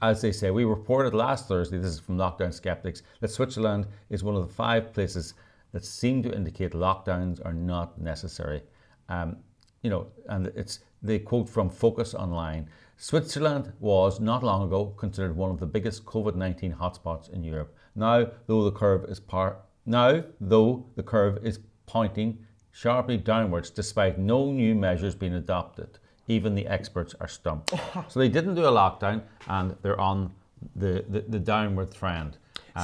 as 0.00 0.20
they 0.20 0.32
say, 0.32 0.50
we 0.50 0.64
reported 0.64 1.14
last 1.14 1.48
Thursday, 1.48 1.78
this 1.78 1.92
is 1.92 2.00
from 2.00 2.16
Lockdown 2.16 2.52
Sceptics, 2.52 3.02
that 3.20 3.30
Switzerland 3.30 3.86
is 4.10 4.24
one 4.24 4.34
of 4.34 4.46
the 4.46 4.52
five 4.52 4.92
places 4.92 5.34
that 5.72 5.84
seem 5.84 6.22
to 6.22 6.34
indicate 6.34 6.72
lockdowns 6.72 7.44
are 7.44 7.52
not 7.52 8.00
necessary. 8.00 8.62
Um, 9.08 9.36
you 9.82 9.90
know, 9.90 10.08
and 10.28 10.46
it's 10.48 10.80
they 11.02 11.18
quote 11.18 11.48
from 11.48 11.68
Focus 11.68 12.14
Online. 12.14 12.68
Switzerland 12.96 13.72
was 13.80 14.20
not 14.20 14.44
long 14.44 14.64
ago 14.64 14.86
considered 14.96 15.34
one 15.34 15.50
of 15.50 15.58
the 15.58 15.66
biggest 15.66 16.04
COVID-19 16.04 16.76
hotspots 16.76 17.32
in 17.32 17.42
Europe. 17.42 17.74
Now, 17.96 18.26
though 18.46 18.64
the 18.64 18.72
curve 18.72 19.04
is 19.08 19.18
par 19.18 19.56
now, 19.84 20.22
though 20.40 20.86
the 20.94 21.02
curve 21.02 21.44
is 21.44 21.58
pointing 21.86 22.38
sharply 22.72 23.18
downwards 23.18 23.70
despite 23.70 24.18
no 24.18 24.50
new 24.50 24.74
measures 24.74 25.14
being 25.14 25.34
adopted. 25.34 25.98
Even 26.26 26.54
the 26.54 26.66
experts 26.66 27.14
are 27.20 27.28
stumped. 27.28 27.70
so 28.08 28.18
they 28.18 28.28
didn't 28.28 28.54
do 28.54 28.64
a 28.64 28.70
lockdown 28.72 29.22
and 29.46 29.76
they're 29.82 30.00
on 30.00 30.32
the, 30.74 31.04
the, 31.08 31.20
the 31.20 31.38
downward 31.38 31.92
trend. 31.92 32.38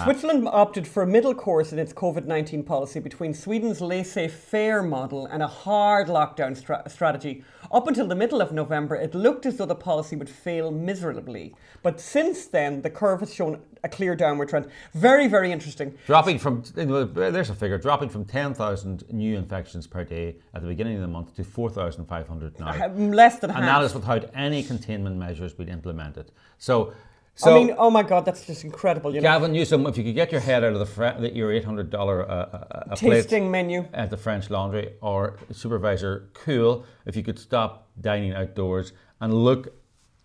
Switzerland 0.04 0.46
opted 0.50 0.86
for 0.86 1.02
a 1.02 1.06
middle 1.06 1.34
course 1.34 1.72
in 1.72 1.78
its 1.78 1.92
COVID 1.92 2.26
19 2.26 2.62
policy 2.62 3.00
between 3.00 3.32
Sweden's 3.32 3.80
laissez 3.80 4.28
faire 4.28 4.82
model 4.82 5.26
and 5.26 5.42
a 5.42 5.46
hard 5.46 6.08
lockdown 6.08 6.56
stra- 6.56 6.82
strategy. 6.88 7.42
Up 7.72 7.86
until 7.88 8.06
the 8.06 8.14
middle 8.14 8.40
of 8.40 8.52
November, 8.52 8.94
it 8.96 9.14
looked 9.14 9.46
as 9.46 9.56
though 9.56 9.66
the 9.66 9.74
policy 9.74 10.16
would 10.16 10.28
fail 10.28 10.70
miserably. 10.70 11.54
But 11.82 12.00
since 12.00 12.46
then, 12.46 12.82
the 12.82 12.90
curve 12.90 13.20
has 13.20 13.32
shown 13.34 13.60
a 13.84 13.88
clear 13.88 14.14
downward 14.16 14.48
trend. 14.48 14.68
Very, 14.94 15.28
very 15.28 15.52
interesting. 15.52 15.94
Dropping 16.06 16.38
from, 16.38 16.62
there's 16.74 17.50
a 17.50 17.54
figure, 17.54 17.78
dropping 17.78 18.08
from 18.08 18.24
10,000 18.24 19.04
new 19.12 19.36
infections 19.36 19.86
per 19.86 20.04
day 20.04 20.36
at 20.54 20.62
the 20.62 20.68
beginning 20.68 20.96
of 20.96 21.02
the 21.02 21.08
month 21.08 21.34
to 21.36 21.44
4,500 21.44 22.58
now. 22.58 22.68
Uh, 22.68 22.88
Less 22.88 23.38
than 23.38 23.50
half. 23.50 23.58
and 23.60 23.68
that 23.68 23.82
is 23.82 23.94
without 23.94 24.30
any 24.34 24.62
containment 24.62 25.16
measures 25.16 25.52
being 25.52 25.68
implemented. 25.68 26.32
So, 26.58 26.92
so 27.38 27.54
I 27.54 27.54
mean, 27.54 27.74
oh 27.78 27.88
my 27.88 28.02
God, 28.02 28.24
that's 28.24 28.44
just 28.44 28.64
incredible. 28.64 29.14
You 29.14 29.20
know, 29.20 29.28
Gavin 29.28 29.52
Newsom, 29.52 29.86
if 29.86 29.96
you 29.96 30.02
could 30.02 30.16
get 30.16 30.32
your 30.32 30.40
head 30.40 30.64
out 30.64 30.72
of 30.72 30.80
the, 30.80 30.86
fr- 30.86 31.24
your 31.24 31.52
eight 31.52 31.64
hundred 31.64 31.88
dollar 31.88 32.28
uh, 32.28 32.34
uh, 32.34 32.82
a 32.90 32.96
plate 32.96 33.22
tasting 33.22 33.48
menu. 33.48 33.86
at 33.94 34.10
the 34.10 34.16
French 34.16 34.50
Laundry, 34.50 34.94
or 35.00 35.38
supervisor 35.52 36.30
Kuehl, 36.34 36.84
if 37.06 37.14
you 37.14 37.22
could 37.22 37.38
stop 37.38 37.88
dining 38.00 38.32
outdoors 38.32 38.92
and 39.20 39.32
look 39.32 39.68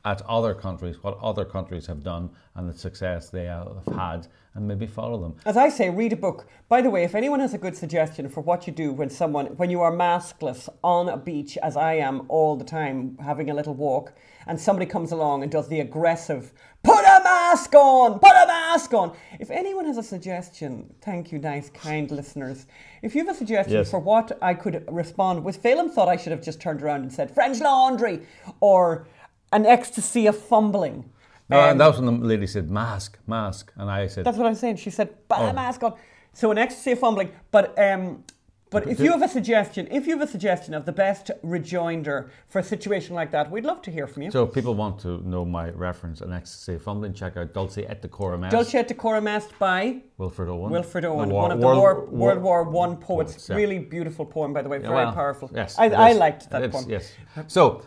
at 0.05 0.21
other 0.23 0.55
countries, 0.55 1.03
what 1.03 1.17
other 1.21 1.45
countries 1.45 1.85
have 1.85 2.03
done 2.03 2.31
and 2.55 2.67
the 2.67 2.77
success 2.77 3.29
they 3.29 3.45
have 3.45 3.85
had, 3.95 4.27
and 4.55 4.67
maybe 4.67 4.85
follow 4.85 5.19
them. 5.19 5.35
As 5.45 5.57
I 5.57 5.69
say, 5.69 5.89
read 5.89 6.13
a 6.13 6.15
book. 6.15 6.47
By 6.69 6.81
the 6.81 6.89
way, 6.89 7.03
if 7.03 7.15
anyone 7.15 7.39
has 7.39 7.53
a 7.53 7.57
good 7.57 7.75
suggestion 7.75 8.29
for 8.29 8.41
what 8.41 8.67
you 8.67 8.73
do 8.73 8.91
when 8.93 9.09
someone 9.09 9.47
when 9.57 9.69
you 9.69 9.81
are 9.81 9.91
maskless 9.91 10.69
on 10.83 11.09
a 11.09 11.17
beach, 11.17 11.57
as 11.63 11.75
I 11.75 11.93
am 11.95 12.25
all 12.29 12.55
the 12.55 12.63
time, 12.63 13.17
having 13.19 13.49
a 13.49 13.53
little 13.53 13.73
walk, 13.73 14.13
and 14.45 14.59
somebody 14.59 14.85
comes 14.85 15.11
along 15.11 15.41
and 15.43 15.51
does 15.51 15.69
the 15.69 15.79
aggressive 15.79 16.53
"put 16.83 17.03
a 17.03 17.21
mask 17.23 17.73
on, 17.73 18.19
put 18.19 18.31
a 18.31 18.45
mask 18.47 18.93
on." 18.93 19.15
If 19.39 19.49
anyone 19.49 19.85
has 19.85 19.97
a 19.97 20.03
suggestion, 20.03 20.93
thank 21.01 21.31
you, 21.31 21.39
nice, 21.39 21.69
kind 21.69 22.11
listeners. 22.11 22.67
If 23.01 23.15
you 23.15 23.25
have 23.25 23.35
a 23.35 23.37
suggestion 23.37 23.77
Yes. 23.77 23.89
for 23.89 23.99
what 23.99 24.37
I 24.41 24.53
could 24.53 24.85
respond 24.91 25.43
with, 25.43 25.61
Phelim 25.63 25.89
thought 25.89 26.07
I 26.07 26.15
should 26.17 26.31
have 26.31 26.43
just 26.43 26.61
turned 26.61 26.81
around 26.83 27.01
and 27.01 27.11
said 27.11 27.31
French 27.31 27.59
Laundry 27.59 28.21
or 28.59 29.07
an 29.51 29.65
ecstasy 29.65 30.27
of 30.27 30.37
fumbling. 30.37 31.05
No, 31.53 31.59
Um, 31.59 31.69
and 31.71 31.79
that 31.81 31.87
was 31.87 31.99
when 32.01 32.19
the 32.19 32.25
lady 32.27 32.47
said 32.47 32.69
mask, 32.71 33.19
mask, 33.27 33.71
and 33.77 33.89
I 33.89 34.07
said 34.07 34.25
that's 34.25 34.37
what 34.37 34.47
I'm 34.47 34.55
saying. 34.55 34.77
She 34.77 34.89
said, 34.89 35.07
"Put 35.29 35.39
Oh. 35.39 35.45
a 35.47 35.53
mask 35.53 35.83
on." 35.83 35.93
So 36.33 36.49
an 36.51 36.57
ecstasy 36.57 36.91
of 36.93 36.99
fumbling. 36.99 37.29
But 37.51 37.77
um, 37.77 38.23
but 38.71 38.87
if 38.87 38.99
you 38.99 39.11
have 39.11 39.21
a 39.21 39.27
suggestion, 39.27 39.87
if 39.91 40.07
you 40.07 40.17
have 40.17 40.27
a 40.27 40.31
suggestion 40.31 40.73
of 40.73 40.83
the 40.85 40.91
best 40.91 41.29
rejoinder 41.43 42.31
for 42.47 42.57
a 42.57 42.63
situation 42.63 43.13
like 43.13 43.29
that, 43.29 43.51
we'd 43.51 43.65
love 43.65 43.83
to 43.83 43.91
hear 43.91 44.07
from 44.07 44.23
you. 44.23 44.31
So 44.31 44.45
if 44.45 44.51
people 44.53 44.73
want 44.73 44.97
to 45.01 45.21
know 45.29 45.45
my 45.45 45.69
reference 45.69 46.21
and 46.21 46.33
ecstasy 46.33 46.79
fumbling, 46.79 47.13
check 47.13 47.37
out 47.37 47.53
Dulce 47.53 47.77
et 47.87 48.01
Decorum 48.01 48.43
Est, 48.45 48.49
Dulce 48.49 48.73
et 48.73 48.87
Decorum 48.87 49.27
Est 49.27 49.49
by 49.59 50.01
Wilfred 50.17 50.49
Owen. 50.49 50.71
Wilfred 50.71 51.05
Owen, 51.05 51.29
The 51.29 51.35
war- 51.35 51.43
one 51.43 51.51
of 51.51 51.59
the 51.59 51.67
world- 51.67 51.77
War, 51.77 52.05
World 52.09 52.41
War 52.41 52.63
One 52.63 52.97
poets. 52.97 53.33
poets, 53.33 53.49
yeah. 53.49 53.55
Really 53.57 53.77
beautiful 53.77 54.25
poem, 54.25 54.53
by 54.53 54.63
the 54.63 54.69
way. 54.69 54.79
Very 54.79 54.91
well, 54.95 55.13
powerful. 55.13 55.51
Yes, 55.53 55.77
I, 55.77 55.85
it 55.85 55.93
I 55.93 56.09
is. 56.09 56.17
liked 56.17 56.49
that 56.49 56.63
It's- 56.63 56.73
poem. 56.83 56.89
Yes. 56.89 57.13
So 57.45 57.83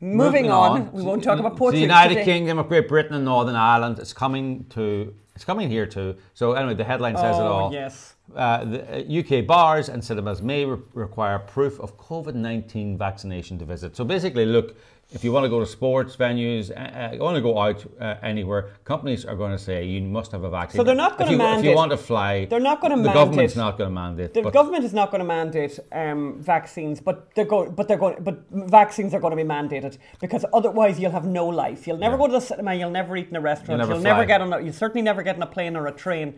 Moving 0.00 0.50
on, 0.50 0.90
we 0.92 1.02
won't 1.02 1.22
talk 1.22 1.38
about 1.38 1.56
Portugal. 1.56 1.72
The 1.72 1.80
United 1.82 2.14
today. 2.14 2.24
Kingdom 2.24 2.58
of 2.58 2.68
Great 2.68 2.88
Britain 2.88 3.14
and 3.14 3.24
Northern 3.24 3.54
Ireland 3.56 3.98
is 3.98 4.12
coming 4.14 4.64
to. 4.70 5.14
It's 5.34 5.44
coming 5.44 5.68
here 5.68 5.86
too. 5.86 6.16
So 6.34 6.52
anyway, 6.52 6.74
the 6.74 6.84
headline 6.84 7.16
says 7.16 7.36
it 7.36 7.40
Oh, 7.42 7.46
all. 7.46 7.72
yes. 7.72 8.14
Uh, 8.34 8.64
the 8.64 9.06
uh, 9.06 9.20
UK 9.40 9.46
bars 9.46 9.88
and 9.88 10.02
cinemas 10.02 10.40
may 10.40 10.64
re- 10.64 10.78
require 10.94 11.38
proof 11.38 11.78
of 11.80 11.98
COVID 11.98 12.34
nineteen 12.34 12.96
vaccination 12.96 13.58
to 13.58 13.64
visit. 13.66 13.94
So 13.94 14.04
basically, 14.04 14.46
look, 14.46 14.76
if 15.12 15.24
you 15.24 15.32
want 15.32 15.44
to 15.44 15.48
go 15.48 15.58
to 15.60 15.66
sports 15.66 16.14
venues, 16.16 16.70
uh, 16.70 16.74
uh, 16.80 17.10
you 17.14 17.20
want 17.20 17.34
to 17.36 17.40
go 17.42 17.58
out 17.58 17.84
uh, 18.00 18.14
anywhere, 18.22 18.70
companies 18.84 19.24
are 19.24 19.34
going 19.34 19.50
to 19.50 19.58
say 19.58 19.84
you 19.84 20.00
must 20.02 20.30
have 20.32 20.44
a 20.44 20.50
vaccine. 20.50 20.78
So 20.78 20.84
they're 20.84 20.94
not 20.94 21.12
If 21.12 21.18
gonna 21.18 21.30
you- 21.32 21.58
If 21.58 21.64
you 21.64 21.74
want 21.74 21.90
to 21.90 21.96
fly, 21.96 22.44
they're 22.44 22.60
not 22.60 22.80
gonna 22.80 22.96
The 22.96 23.02
mandate- 23.02 23.14
government's 23.14 23.56
not 23.56 23.76
going 23.78 23.90
to 23.90 23.94
mandate. 23.94 24.34
The 24.34 24.42
government 24.50 24.84
is 24.84 24.92
not 24.94 25.10
going 25.10 25.18
to 25.20 25.24
mandate 25.26 25.78
um, 25.92 26.36
vaccines, 26.40 27.00
but 27.00 27.34
they're 27.34 27.44
going. 27.44 27.72
But 27.72 27.88
they're 27.88 27.98
going. 27.98 28.16
But 28.22 28.36
vaccines 28.50 29.12
are 29.14 29.20
going 29.20 29.36
to 29.36 29.42
be 29.44 29.48
mandated 29.48 29.98
because 30.20 30.44
otherwise 30.52 30.98
you'll 31.00 31.10
have 31.12 31.26
no 31.26 31.46
life. 31.46 31.86
You'll 31.86 31.96
never 31.96 32.14
Yeah. 32.14 32.18
go 32.18 32.26
to 32.28 32.32
the 32.34 32.40
cinema. 32.40 32.74
You'll 32.74 32.90
never 32.90 33.16
eat 33.16 33.28
in 33.30 33.36
a 33.36 33.40
restaurant. 33.40 33.70
You'll 33.70 33.78
never 33.88 33.94
You'll 33.94 34.02
never 34.02 34.24
get 34.24 34.40
on. 34.40 34.52
A, 34.52 34.60
you 34.60 34.72
certainly 34.72 35.02
never 35.02 35.22
get 35.22 35.36
on 35.36 35.42
a 35.42 35.46
plane 35.46 35.76
or 35.76 35.86
a 35.86 35.92
train. 35.92 36.34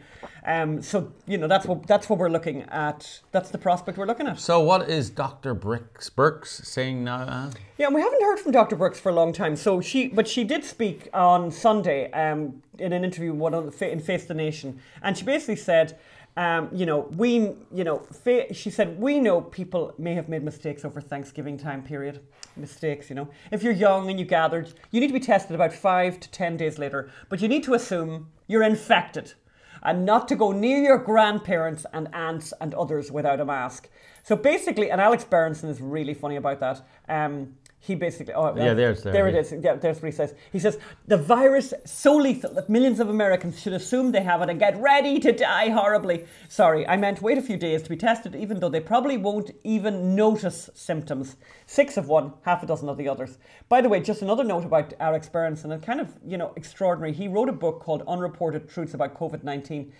Um, 0.47 0.83
so 0.83 1.13
you 1.27 1.39
know 1.39 1.47
that's 1.47 1.67
what 1.67 1.87
that's 1.87 2.09
what 2.09 2.19
we're 2.19 2.31
looking 2.31 2.63
at. 2.63 3.21
That's 3.33 3.51
the 3.51 3.59
prospect 3.59 3.99
we're 3.99 4.07
looking 4.07 4.27
at. 4.27 4.39
So 4.41 4.61
what 4.61 4.89
is 4.89 5.11
Dr. 5.11 5.55
Birx 5.55 6.11
Birx 6.11 6.47
saying 6.65 7.05
now? 7.05 7.21
Anne? 7.29 7.53
Yeah, 7.79 7.87
and 7.87 7.95
we 7.95 8.03
haven't 8.03 8.23
heard 8.23 8.39
from 8.39 8.53
Dr. 8.53 8.77
Birx 8.77 8.97
for 8.97 9.09
a 9.09 9.15
long 9.15 9.33
time. 9.33 9.57
So 9.57 9.81
she, 9.81 10.09
but 10.09 10.29
she 10.29 10.45
did 10.45 10.65
speak 10.65 11.09
on 11.15 11.51
Sunday 11.51 12.11
um, 12.13 12.63
in 12.79 12.93
an 12.93 13.05
interview 13.05 13.33
one 13.33 13.55
on, 13.55 13.73
in 13.81 14.01
Face 14.01 14.27
the 14.27 14.35
Nation, 14.35 14.81
and 15.03 15.17
she 15.17 15.25
basically 15.25 15.57
said 15.57 15.99
Um, 16.35 16.71
you 16.73 16.87
know, 16.87 17.01
we, 17.17 17.53
you 17.75 17.85
know, 17.85 17.99
fa- 17.99 18.55
she 18.55 18.71
said, 18.71 18.99
we 18.99 19.21
know 19.21 19.43
people 19.43 19.93
may 19.99 20.15
have 20.15 20.31
made 20.31 20.43
mistakes 20.43 20.83
over 20.83 20.99
Thanksgiving 21.01 21.59
time 21.59 21.83
period. 21.83 22.21
Mistakes, 22.57 23.11
you 23.11 23.17
know. 23.17 23.29
If 23.51 23.63
you're 23.63 23.75
young 23.75 24.09
and 24.09 24.19
you 24.19 24.25
gathered, 24.25 24.73
you 24.91 25.01
need 25.01 25.09
to 25.09 25.13
be 25.13 25.21
tested 25.21 25.55
about 25.55 25.75
five 25.75 26.19
to 26.21 26.31
10 26.31 26.57
days 26.57 26.79
later, 26.79 27.11
but 27.29 27.43
you 27.43 27.49
need 27.49 27.65
to 27.65 27.75
assume 27.75 28.29
you're 28.47 28.63
infected 28.63 29.35
and 29.83 30.07
not 30.07 30.27
to 30.29 30.37
go 30.37 30.53
near 30.53 30.79
your 30.79 30.97
grandparents 30.99 31.85
and 31.93 32.09
aunts 32.15 32.55
and 32.63 32.73
others 32.75 33.13
without 33.13 33.41
a 33.41 33.45
mask. 33.45 33.91
So 34.23 34.35
basically, 34.35 34.91
and 34.91 35.03
Alex 35.03 35.25
Berenson 35.25 35.69
is 35.69 35.83
really 35.83 36.15
funny 36.15 36.37
about 36.37 36.61
that. 36.61 36.81
Um, 37.11 37.57
he 37.85 37.97
basically, 37.97 38.33
oh, 38.33 38.55
Yeah, 38.57 38.75
there's 38.75 39.03
there, 39.03 39.13
there 39.13 39.27
it 39.27 39.61
yeah. 39.61 39.75
there's 39.75 40.01
what 40.01 40.07
he 40.07 40.13
says. 40.13 40.35
He 40.53 40.61
says 40.61 40.79
the 41.09 41.17
virus 41.17 41.75
so 41.85 42.15
lethal 42.15 42.55
that 42.55 42.71
millions 42.71 43.01
of 43.01 43.09
Americans 43.09 43.61
should 43.61 43.73
assume 43.73 44.13
they 44.13 44.23
have 44.23 44.41
it 44.41 44.49
and 44.49 44.61
get 44.61 44.81
ready 44.81 45.19
to 45.19 45.33
die 45.33 45.71
horribly. 45.71 46.25
Sorry, 46.49 46.87
I 46.87 46.97
meant 46.97 47.23
wait 47.23 47.39
a 47.39 47.43
few 47.43 47.57
days 47.57 47.83
to 47.83 47.91
be 47.91 47.97
tested, 47.97 48.37
even 48.37 48.61
though 48.61 48.69
they 48.69 48.79
probably 48.79 49.17
won't 49.17 49.51
even 49.65 50.15
notice 50.15 50.71
symptoms. 50.75 51.35
Six 51.67 51.97
of 51.97 52.07
one, 52.07 52.35
half 52.43 52.63
a 52.63 52.67
dozen 52.67 52.89
of 52.89 52.99
the 52.99 53.09
others. 53.09 53.39
By 53.69 53.81
the 53.81 53.89
way, 53.89 53.99
just 53.99 54.23
another 54.23 54.45
note 54.45 54.65
about 54.65 54.95
Alex 55.01 55.29
Berenson, 55.29 55.73
and 55.73 55.83
kind 55.83 56.01
of 56.01 56.15
you 56.25 56.37
know 56.37 56.53
extraordinary. 56.55 57.13
He 57.13 57.27
wrote 57.27 57.49
a 57.49 57.53
book 57.53 57.81
called 57.81 58.05
Unreported 58.07 58.71
Truths 58.71 58.95
About 58.95 59.19
COVID 59.19 59.43
nineteen 59.43 59.93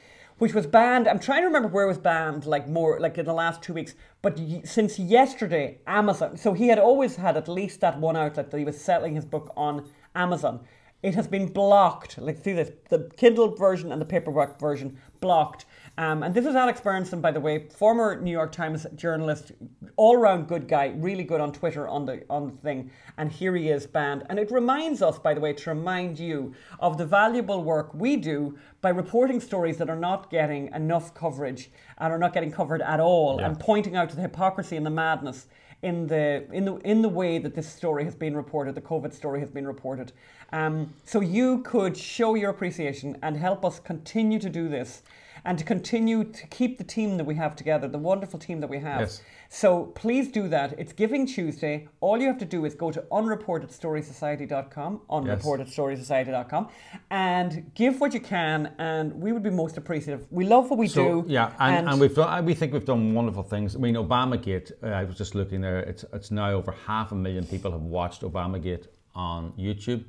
which 0.43 0.55
was 0.55 0.67
banned. 0.67 1.07
I'm 1.07 1.21
trying 1.21 1.43
to 1.43 1.47
remember 1.47 1.69
where 1.69 1.85
it 1.85 1.89
was 1.89 1.99
banned, 1.99 2.47
like 2.47 2.67
more, 2.67 2.99
like 2.99 3.17
in 3.17 3.25
the 3.25 3.33
last 3.33 3.63
two 3.63 3.73
weeks. 3.73 3.95
But 4.23 4.41
since 4.65 4.99
yesterday, 4.99 5.79
Amazon. 5.87 6.37
So 6.37 6.53
he 6.53 6.67
had 6.67 6.81
always 6.81 7.15
had 7.15 7.37
at 7.37 7.47
least 7.47 7.81
that 7.83 8.01
one 8.01 8.17
outlet 8.17 8.51
that 8.51 8.59
he 8.59 8.65
was 8.65 8.77
selling 8.81 9.15
his 9.15 9.25
book 9.25 9.53
on 9.57 9.89
Amazon. 10.17 10.67
It 11.01 11.15
has 11.15 11.29
been 11.29 11.47
blocked. 11.47 12.19
Like 12.19 12.43
see 12.43 12.55
this, 12.55 12.73
the 12.89 13.09
Kindle 13.17 13.55
version 13.55 13.93
and 13.93 14.01
the 14.01 14.05
paperback 14.05 14.59
version 14.59 14.99
blocked. 15.21 15.65
Um, 15.99 16.23
and 16.23 16.35
this 16.35 16.47
is 16.47 16.55
Alex 16.57 16.81
Berenson, 16.81 17.21
by 17.21 17.33
the 17.33 17.41
way, 17.41 17.69
former 17.69 18.19
New 18.19 18.31
York 18.31 18.51
Times 18.51 18.87
journalist, 18.95 19.53
all-round 19.97 20.49
good 20.49 20.67
guy, 20.67 20.95
really 20.97 21.23
good 21.23 21.41
on 21.41 21.53
Twitter 21.53 21.87
on 21.87 22.07
the 22.07 22.25
on 22.31 22.47
the 22.47 22.57
thing. 22.63 22.91
And 23.19 23.31
here 23.31 23.55
he 23.55 23.69
is 23.69 23.87
banned. 23.87 24.25
And 24.31 24.39
it 24.39 24.51
reminds 24.51 25.03
us, 25.03 25.19
by 25.19 25.35
the 25.35 25.41
way, 25.41 25.53
to 25.53 25.71
remind 25.71 26.19
you 26.19 26.55
of 26.81 26.97
the 26.97 27.05
valuable 27.05 27.63
work 27.63 27.93
we 27.93 28.17
do 28.17 28.57
by 28.81 28.89
reporting 28.89 29.39
stories 29.39 29.77
that 29.77 29.91
are 29.91 29.97
not 29.97 30.31
getting 30.31 30.69
enough 30.73 31.13
coverage 31.13 31.71
and 31.99 32.11
are 32.11 32.19
not 32.19 32.33
getting 32.33 32.51
covered 32.51 32.81
at 32.81 32.99
all, 32.99 33.39
Yeah. 33.39 33.49
and 33.49 33.61
pointing 33.61 33.95
out 33.95 34.09
to 34.11 34.17
the 34.17 34.23
hypocrisy 34.23 34.79
and 34.79 34.87
the 34.87 34.91
madness 34.91 35.47
in 35.83 36.07
the 36.07 36.47
in 36.53 36.65
the 36.65 36.77
in 36.79 37.03
the 37.03 37.09
way 37.11 37.37
that 37.39 37.55
this 37.55 37.69
story 37.69 38.05
has 38.05 38.15
been 38.15 38.35
reported, 38.35 38.75
the 38.75 38.81
COVID 38.81 39.13
story 39.13 39.41
has 39.41 39.51
been 39.51 39.67
reported. 39.67 40.13
Um, 40.55 40.95
so 41.05 41.21
you 41.21 41.59
could 41.65 41.99
show 41.99 42.35
your 42.35 42.49
appreciation 42.51 43.19
and 43.23 43.37
help 43.37 43.63
us 43.65 43.79
continue 43.79 44.39
to 44.39 44.49
do 44.49 44.69
this, 44.69 45.03
and 45.45 45.59
to 45.59 45.65
continue 45.65 46.25
to 46.25 46.47
keep 46.49 46.79
the 46.79 46.85
team 46.85 47.17
that 47.17 47.25
we 47.25 47.35
have 47.35 47.57
together, 47.57 47.89
the 47.89 47.99
wonderful 47.99 48.39
team 48.39 48.61
that 48.61 48.71
we 48.71 48.79
have. 48.79 49.01
Yes. 49.01 49.23
So 49.49 49.87
please 49.87 50.29
do 50.29 50.49
that. 50.49 50.79
It's 50.79 50.93
Giving 50.93 51.27
Tuesday. 51.27 51.89
All 52.01 52.19
you 52.19 52.27
have 52.27 52.39
to 52.39 52.45
do 52.45 52.65
is 52.65 52.75
go 52.75 52.91
to 52.91 53.03
unreportedstorysociety.com, 53.13 55.01
unreportedstorysociety.com, 55.11 56.69
and 57.11 57.71
give 57.75 58.01
what 58.01 58.15
you 58.15 58.21
can, 58.21 58.73
and 58.79 59.13
we 59.13 59.33
would 59.33 59.43
be 59.43 59.51
most 59.51 59.77
appreciative. 59.77 60.27
We 60.31 60.47
love 60.47 60.71
what 60.71 60.79
we 60.79 60.89
So, 60.89 61.23
do. 61.23 61.29
yeah, 61.29 61.53
and, 61.59 61.89
and, 61.89 62.01
we've 62.01 62.15
done. 62.15 62.45
We 62.47 62.55
think 62.55 62.73
we've 62.73 62.85
done 62.85 63.13
wonderful 63.13 63.43
things. 63.43 63.77
I 63.77 63.79
mean, 63.79 63.95
Obamagate. 63.97 64.73
Uh, 64.83 64.87
I 64.87 65.05
was 65.05 65.17
just 65.17 65.35
looking 65.35 65.61
there. 65.61 65.81
It's 65.81 66.05
it's 66.13 66.31
now 66.31 66.51
over 66.53 66.73
half 66.87 67.13
a 67.13 67.15
million 67.15 67.45
people 67.47 67.73
have 67.73 67.83
watched 67.83 68.23
Obamagate 68.23 68.87
on 69.15 69.53
YouTube. 69.59 70.05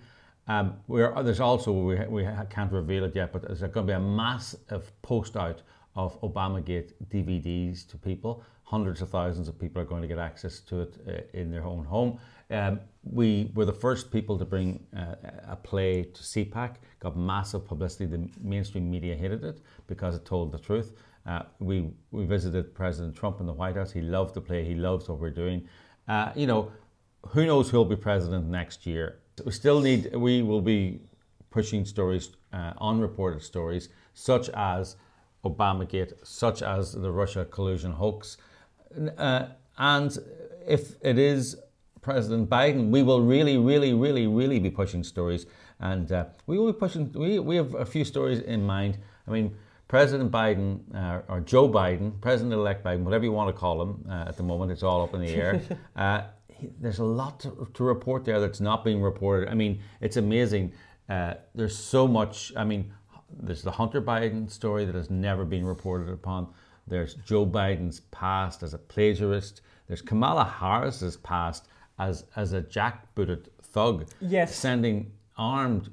Um, 0.48 0.76
there's 0.90 1.40
also 1.40 1.72
we, 1.72 1.96
we 2.08 2.28
can't 2.50 2.72
reveal 2.72 3.06
it 3.06 3.16
yet, 3.16 3.32
but 3.32 3.44
there's 3.44 3.62
going 3.62 3.72
to 3.74 3.84
be 3.84 3.94
a 3.94 4.00
massive 4.00 4.92
post 5.02 5.38
out 5.38 5.62
of 5.96 6.20
Obamagate 6.22 6.94
DVDs 7.10 7.88
to 7.88 7.98
people. 7.98 8.44
Hundreds 8.64 9.02
of 9.02 9.10
thousands 9.10 9.48
of 9.48 9.60
people 9.60 9.82
are 9.82 9.86
going 9.86 10.02
to 10.02 10.08
get 10.08 10.18
access 10.18 10.60
to 10.62 10.82
it 10.82 10.96
uh, 11.08 11.38
in 11.38 11.52
their 11.52 11.64
own 11.64 11.86
home. 11.86 12.20
Um, 12.50 12.80
we 13.04 13.52
were 13.54 13.66
the 13.66 13.74
first 13.74 14.12
people 14.12 14.38
to 14.38 14.46
bring 14.46 14.86
uh, 14.96 15.16
a 15.48 15.56
play 15.56 16.04
to 16.04 16.24
CPAC. 16.24 16.76
Got 17.00 17.18
massive 17.18 17.66
publicity. 17.66 18.06
The 18.06 18.28
mainstream 18.42 18.90
media 18.90 19.16
hated 19.16 19.44
it 19.44 19.60
because 19.88 20.16
it 20.16 20.26
told 20.26 20.52
the 20.52 20.60
truth. 20.60 20.94
Uh, 21.26 21.44
we 21.60 21.90
we 22.12 22.26
visited 22.26 22.76
President 22.76 23.16
Trump 23.16 23.40
in 23.40 23.46
the 23.46 23.54
White 23.54 23.76
House. 23.76 23.92
He 23.92 24.02
loved 24.02 24.34
the 24.34 24.42
play. 24.42 24.66
He 24.66 24.76
loves 24.76 25.08
what 25.08 25.20
we're 25.20 25.30
doing. 25.30 25.68
Uh, 26.08 26.32
you 26.36 26.48
know, 26.48 26.72
who 27.28 27.46
knows 27.46 27.70
who'll 27.70 27.86
be 27.86 27.96
president 27.96 28.48
next 28.48 28.86
year? 28.86 29.20
We 29.46 29.52
still 29.52 29.80
need. 29.80 30.16
We 30.16 30.42
will 30.42 30.62
be 30.62 31.02
pushing 31.50 31.86
stories, 31.86 32.30
uh, 32.52 32.74
unreported 32.80 33.42
stories, 33.42 33.90
such 34.14 34.50
as 34.50 34.96
Obamagate, 35.44 36.14
such 36.24 36.62
as 36.62 36.94
the 36.94 37.12
Russia 37.12 37.46
collusion 37.46 37.92
hoax, 37.92 38.38
uh, 39.18 39.48
and 39.78 40.18
if 40.68 40.96
it 41.02 41.18
is 41.18 41.58
President 42.02 42.50
Biden, 42.50 42.90
we 42.90 43.04
will 43.04 43.22
really, 43.22 43.58
really, 43.58 43.94
really, 43.94 44.28
really 44.28 44.60
be 44.60 44.70
pushing 44.70 45.04
stories, 45.04 45.46
and 45.80 46.12
uh, 46.12 46.26
we 46.48 46.58
will 46.58 46.72
be 46.72 46.80
pushing. 46.80 47.12
We 47.12 47.40
we 47.40 47.56
have 47.56 47.74
a 47.76 47.86
few 47.86 48.06
stories 48.06 48.40
in 48.40 48.66
mind. 48.66 48.98
I 49.28 49.32
mean. 49.32 49.56
President 49.90 50.32
Biden 50.32 50.80
uh, 50.96 51.22
or 51.28 51.40
Joe 51.42 51.70
Biden, 51.70 52.20
President-elect 52.20 52.84
Biden, 52.84 53.04
whatever 53.04 53.26
you 53.26 53.32
want 53.32 53.54
to 53.54 53.60
call 53.60 53.80
him 53.80 54.04
uh, 54.10 54.26
at 54.28 54.38
the 54.38 54.42
moment, 54.42 54.72
it's 54.72 54.82
all 54.82 55.04
up 55.04 55.14
in 55.14 55.22
the 55.22 55.30
air. 55.30 55.62
He- 56.64 56.70
there's 56.80 57.00
a 57.00 57.04
lot 57.04 57.40
to, 57.42 57.68
to 57.74 57.84
report 57.84 58.26
there 58.26 58.40
that's 58.40 58.60
not 58.62 58.84
being 58.84 59.02
reported. 59.02 59.50
I 59.50 59.54
mean, 59.54 59.80
it's 60.02 60.18
amazing. 60.18 60.72
Uh, 61.10 61.34
there's 61.56 61.78
so 61.78 62.08
much. 62.08 62.52
I 62.56 62.64
mean, 62.64 62.92
there's 63.42 63.62
the 63.64 63.72
Hunter 63.72 64.02
Biden 64.02 64.50
story 64.50 64.86
that 64.86 64.96
has 64.96 65.10
never 65.10 65.46
been 65.46 65.66
reported 65.66 66.10
upon. 66.10 66.48
There's 66.88 67.16
Joe 67.16 67.46
Biden's 67.46 68.00
past 68.12 68.64
as 68.64 68.74
a 68.74 68.78
plagiarist. 68.78 69.62
There's 69.88 70.02
Kamala 70.02 70.44
Harris's 70.46 71.18
past 71.18 71.68
as 72.00 72.26
as 72.36 72.54
a 72.54 72.62
jackbooted 72.62 73.48
thug, 73.62 74.08
Yes. 74.22 74.56
sending 74.56 75.12
armed 75.38 75.90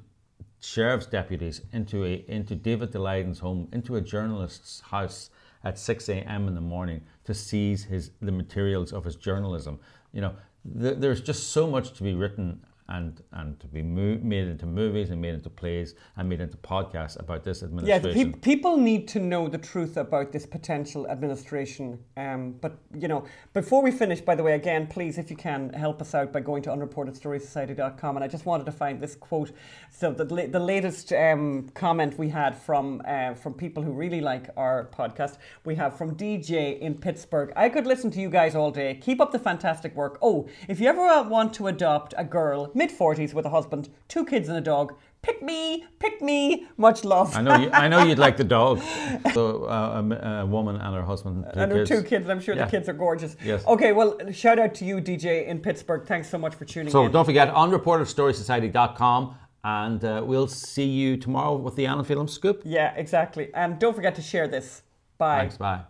sheriff's 0.59 1.05
deputies 1.07 1.61
into 1.73 2.05
a 2.05 2.23
into 2.27 2.55
David 2.55 2.91
Daleiden's 2.91 3.39
home, 3.39 3.67
into 3.73 3.95
a 3.95 4.01
journalist's 4.01 4.79
house 4.81 5.29
at 5.63 5.77
6 5.77 6.09
a.m. 6.09 6.47
in 6.47 6.55
the 6.55 6.61
morning 6.61 7.01
to 7.25 7.33
seize 7.33 7.83
his 7.85 8.11
the 8.21 8.31
materials 8.31 8.91
of 8.93 9.03
his 9.05 9.15
journalism. 9.15 9.79
You 10.13 10.21
know, 10.21 10.33
th- 10.79 10.97
there's 10.97 11.21
just 11.21 11.49
so 11.49 11.67
much 11.67 11.93
to 11.93 12.03
be 12.03 12.13
written 12.13 12.61
and 12.91 13.23
and 13.31 13.59
to 13.59 13.67
be 13.67 13.81
mo- 13.81 14.19
made 14.21 14.47
into 14.47 14.65
movies 14.65 15.09
and 15.11 15.21
made 15.21 15.33
into 15.33 15.49
plays 15.49 15.95
and 16.17 16.27
made 16.27 16.41
into 16.41 16.57
podcasts 16.57 17.17
about 17.19 17.43
this 17.43 17.63
administration. 17.63 18.03
the 18.03 18.13
peop 18.13 18.41
people 18.41 18.77
need 18.77 19.07
to 19.07 19.19
know 19.19 19.47
the 19.47 19.57
truth 19.57 19.95
about 19.97 20.31
this 20.31 20.45
potential 20.45 21.07
administration. 21.07 21.97
Um, 22.17 22.55
but 22.61 22.77
you 22.93 23.07
know, 23.07 23.23
before 23.53 23.81
we 23.81 23.91
finish, 23.91 24.19
by 24.19 24.35
the 24.35 24.43
way, 24.43 24.53
again, 24.53 24.87
please, 24.87 25.17
if 25.17 25.29
you 25.31 25.37
can, 25.37 25.71
help 25.73 26.01
us 26.01 26.13
out 26.13 26.33
by 26.33 26.41
going 26.41 26.63
to 26.63 26.69
unreportedstorysociety.com. 26.69 28.17
And 28.17 28.23
I 28.23 28.27
just 28.27 28.45
wanted 28.45 28.65
to 28.65 28.71
find 28.71 28.99
this 28.99 29.15
quote. 29.15 29.51
So 29.89 30.11
the 30.11 30.25
la- 30.25 30.47
the 30.47 30.59
latest 30.59 31.13
um, 31.13 31.69
comment 31.73 32.17
we 32.17 32.29
had 32.29 32.57
from 32.57 33.01
uh, 33.07 33.33
from 33.35 33.53
people 33.53 33.83
who 33.83 33.91
really 33.91 34.21
like 34.21 34.49
our 34.57 34.89
podcast, 34.97 35.37
we 35.63 35.75
have 35.75 35.97
from 35.97 36.15
DJ 36.15 36.79
in 36.79 36.95
Pittsburgh. 36.95 37.53
I 37.55 37.69
could 37.69 37.87
listen 37.87 38.11
to 38.11 38.19
you 38.19 38.29
guys 38.29 38.53
all 38.53 38.71
day. 38.71 38.95
Keep 38.95 39.21
up 39.21 39.31
the 39.31 39.39
fantastic 39.39 39.95
work. 39.95 40.17
Oh, 40.21 40.49
if 40.67 40.79
you 40.81 40.87
ever 40.87 41.23
want 41.23 41.53
to 41.53 41.67
adopt 41.67 42.13
a 42.17 42.25
girl, 42.25 42.69
mid 42.81 42.91
forties, 43.01 43.31
with 43.37 43.45
a 43.45 43.49
husband, 43.57 43.83
two 44.13 44.23
kids, 44.31 44.45
and 44.49 44.57
a 44.57 44.65
dog. 44.73 44.87
Pick 45.27 45.39
me, 45.51 45.85
pick 46.03 46.15
me. 46.29 46.37
Much 46.77 46.99
love. 47.13 47.27
I 47.39 47.41
know 47.47 47.55
you, 47.63 47.69
I 47.83 47.87
know 47.91 47.99
you'd 48.07 48.23
like 48.27 48.37
the 48.43 48.49
dog. 48.59 48.75
So 49.35 49.43
uh, 49.65 50.01
a, 50.01 50.41
a 50.43 50.45
woman 50.57 50.75
and 50.85 50.91
her 50.99 51.05
husband, 51.13 51.35
two 51.53 51.59
and 51.61 51.71
her 51.71 51.77
kids. 51.85 51.89
two 51.91 52.01
kids. 52.11 52.25
I'm 52.31 52.41
sure 52.45 52.55
Yeah. 52.55 52.65
the 52.65 52.71
kids 52.75 52.89
are 52.89 52.97
gorgeous. 53.05 53.33
Yes. 53.51 53.59
Okay, 53.73 53.91
well, 53.97 54.09
shout 54.43 54.57
out 54.63 54.73
to 54.79 54.83
you, 54.89 54.95
DJ 55.09 55.45
in 55.51 55.59
Pittsburgh. 55.67 56.03
Thanks 56.13 56.27
so 56.33 56.37
much 56.45 56.53
for 56.59 56.65
tuning 56.65 56.91
So 56.91 57.01
in. 57.03 57.09
So 57.09 57.13
don't 57.13 57.25
forget 57.31 57.47
on 57.49 57.69
unreportedstorysociety.com 57.71 59.35
and 59.63 60.03
uh, 60.03 60.23
we'll 60.25 60.47
see 60.47 60.89
you 61.01 61.17
tomorrow 61.17 61.55
with 61.55 61.75
the 61.75 61.85
Anna 61.85 62.03
Film 62.03 62.27
Scoop. 62.27 62.57
Yeah, 62.65 62.93
exactly. 63.03 63.45
And 63.53 63.77
don't 63.83 63.95
forget 63.99 64.15
to 64.15 64.23
share 64.23 64.47
this. 64.47 64.81
Bye. 65.19 65.39
Thanks, 65.41 65.57
bye. 65.57 65.81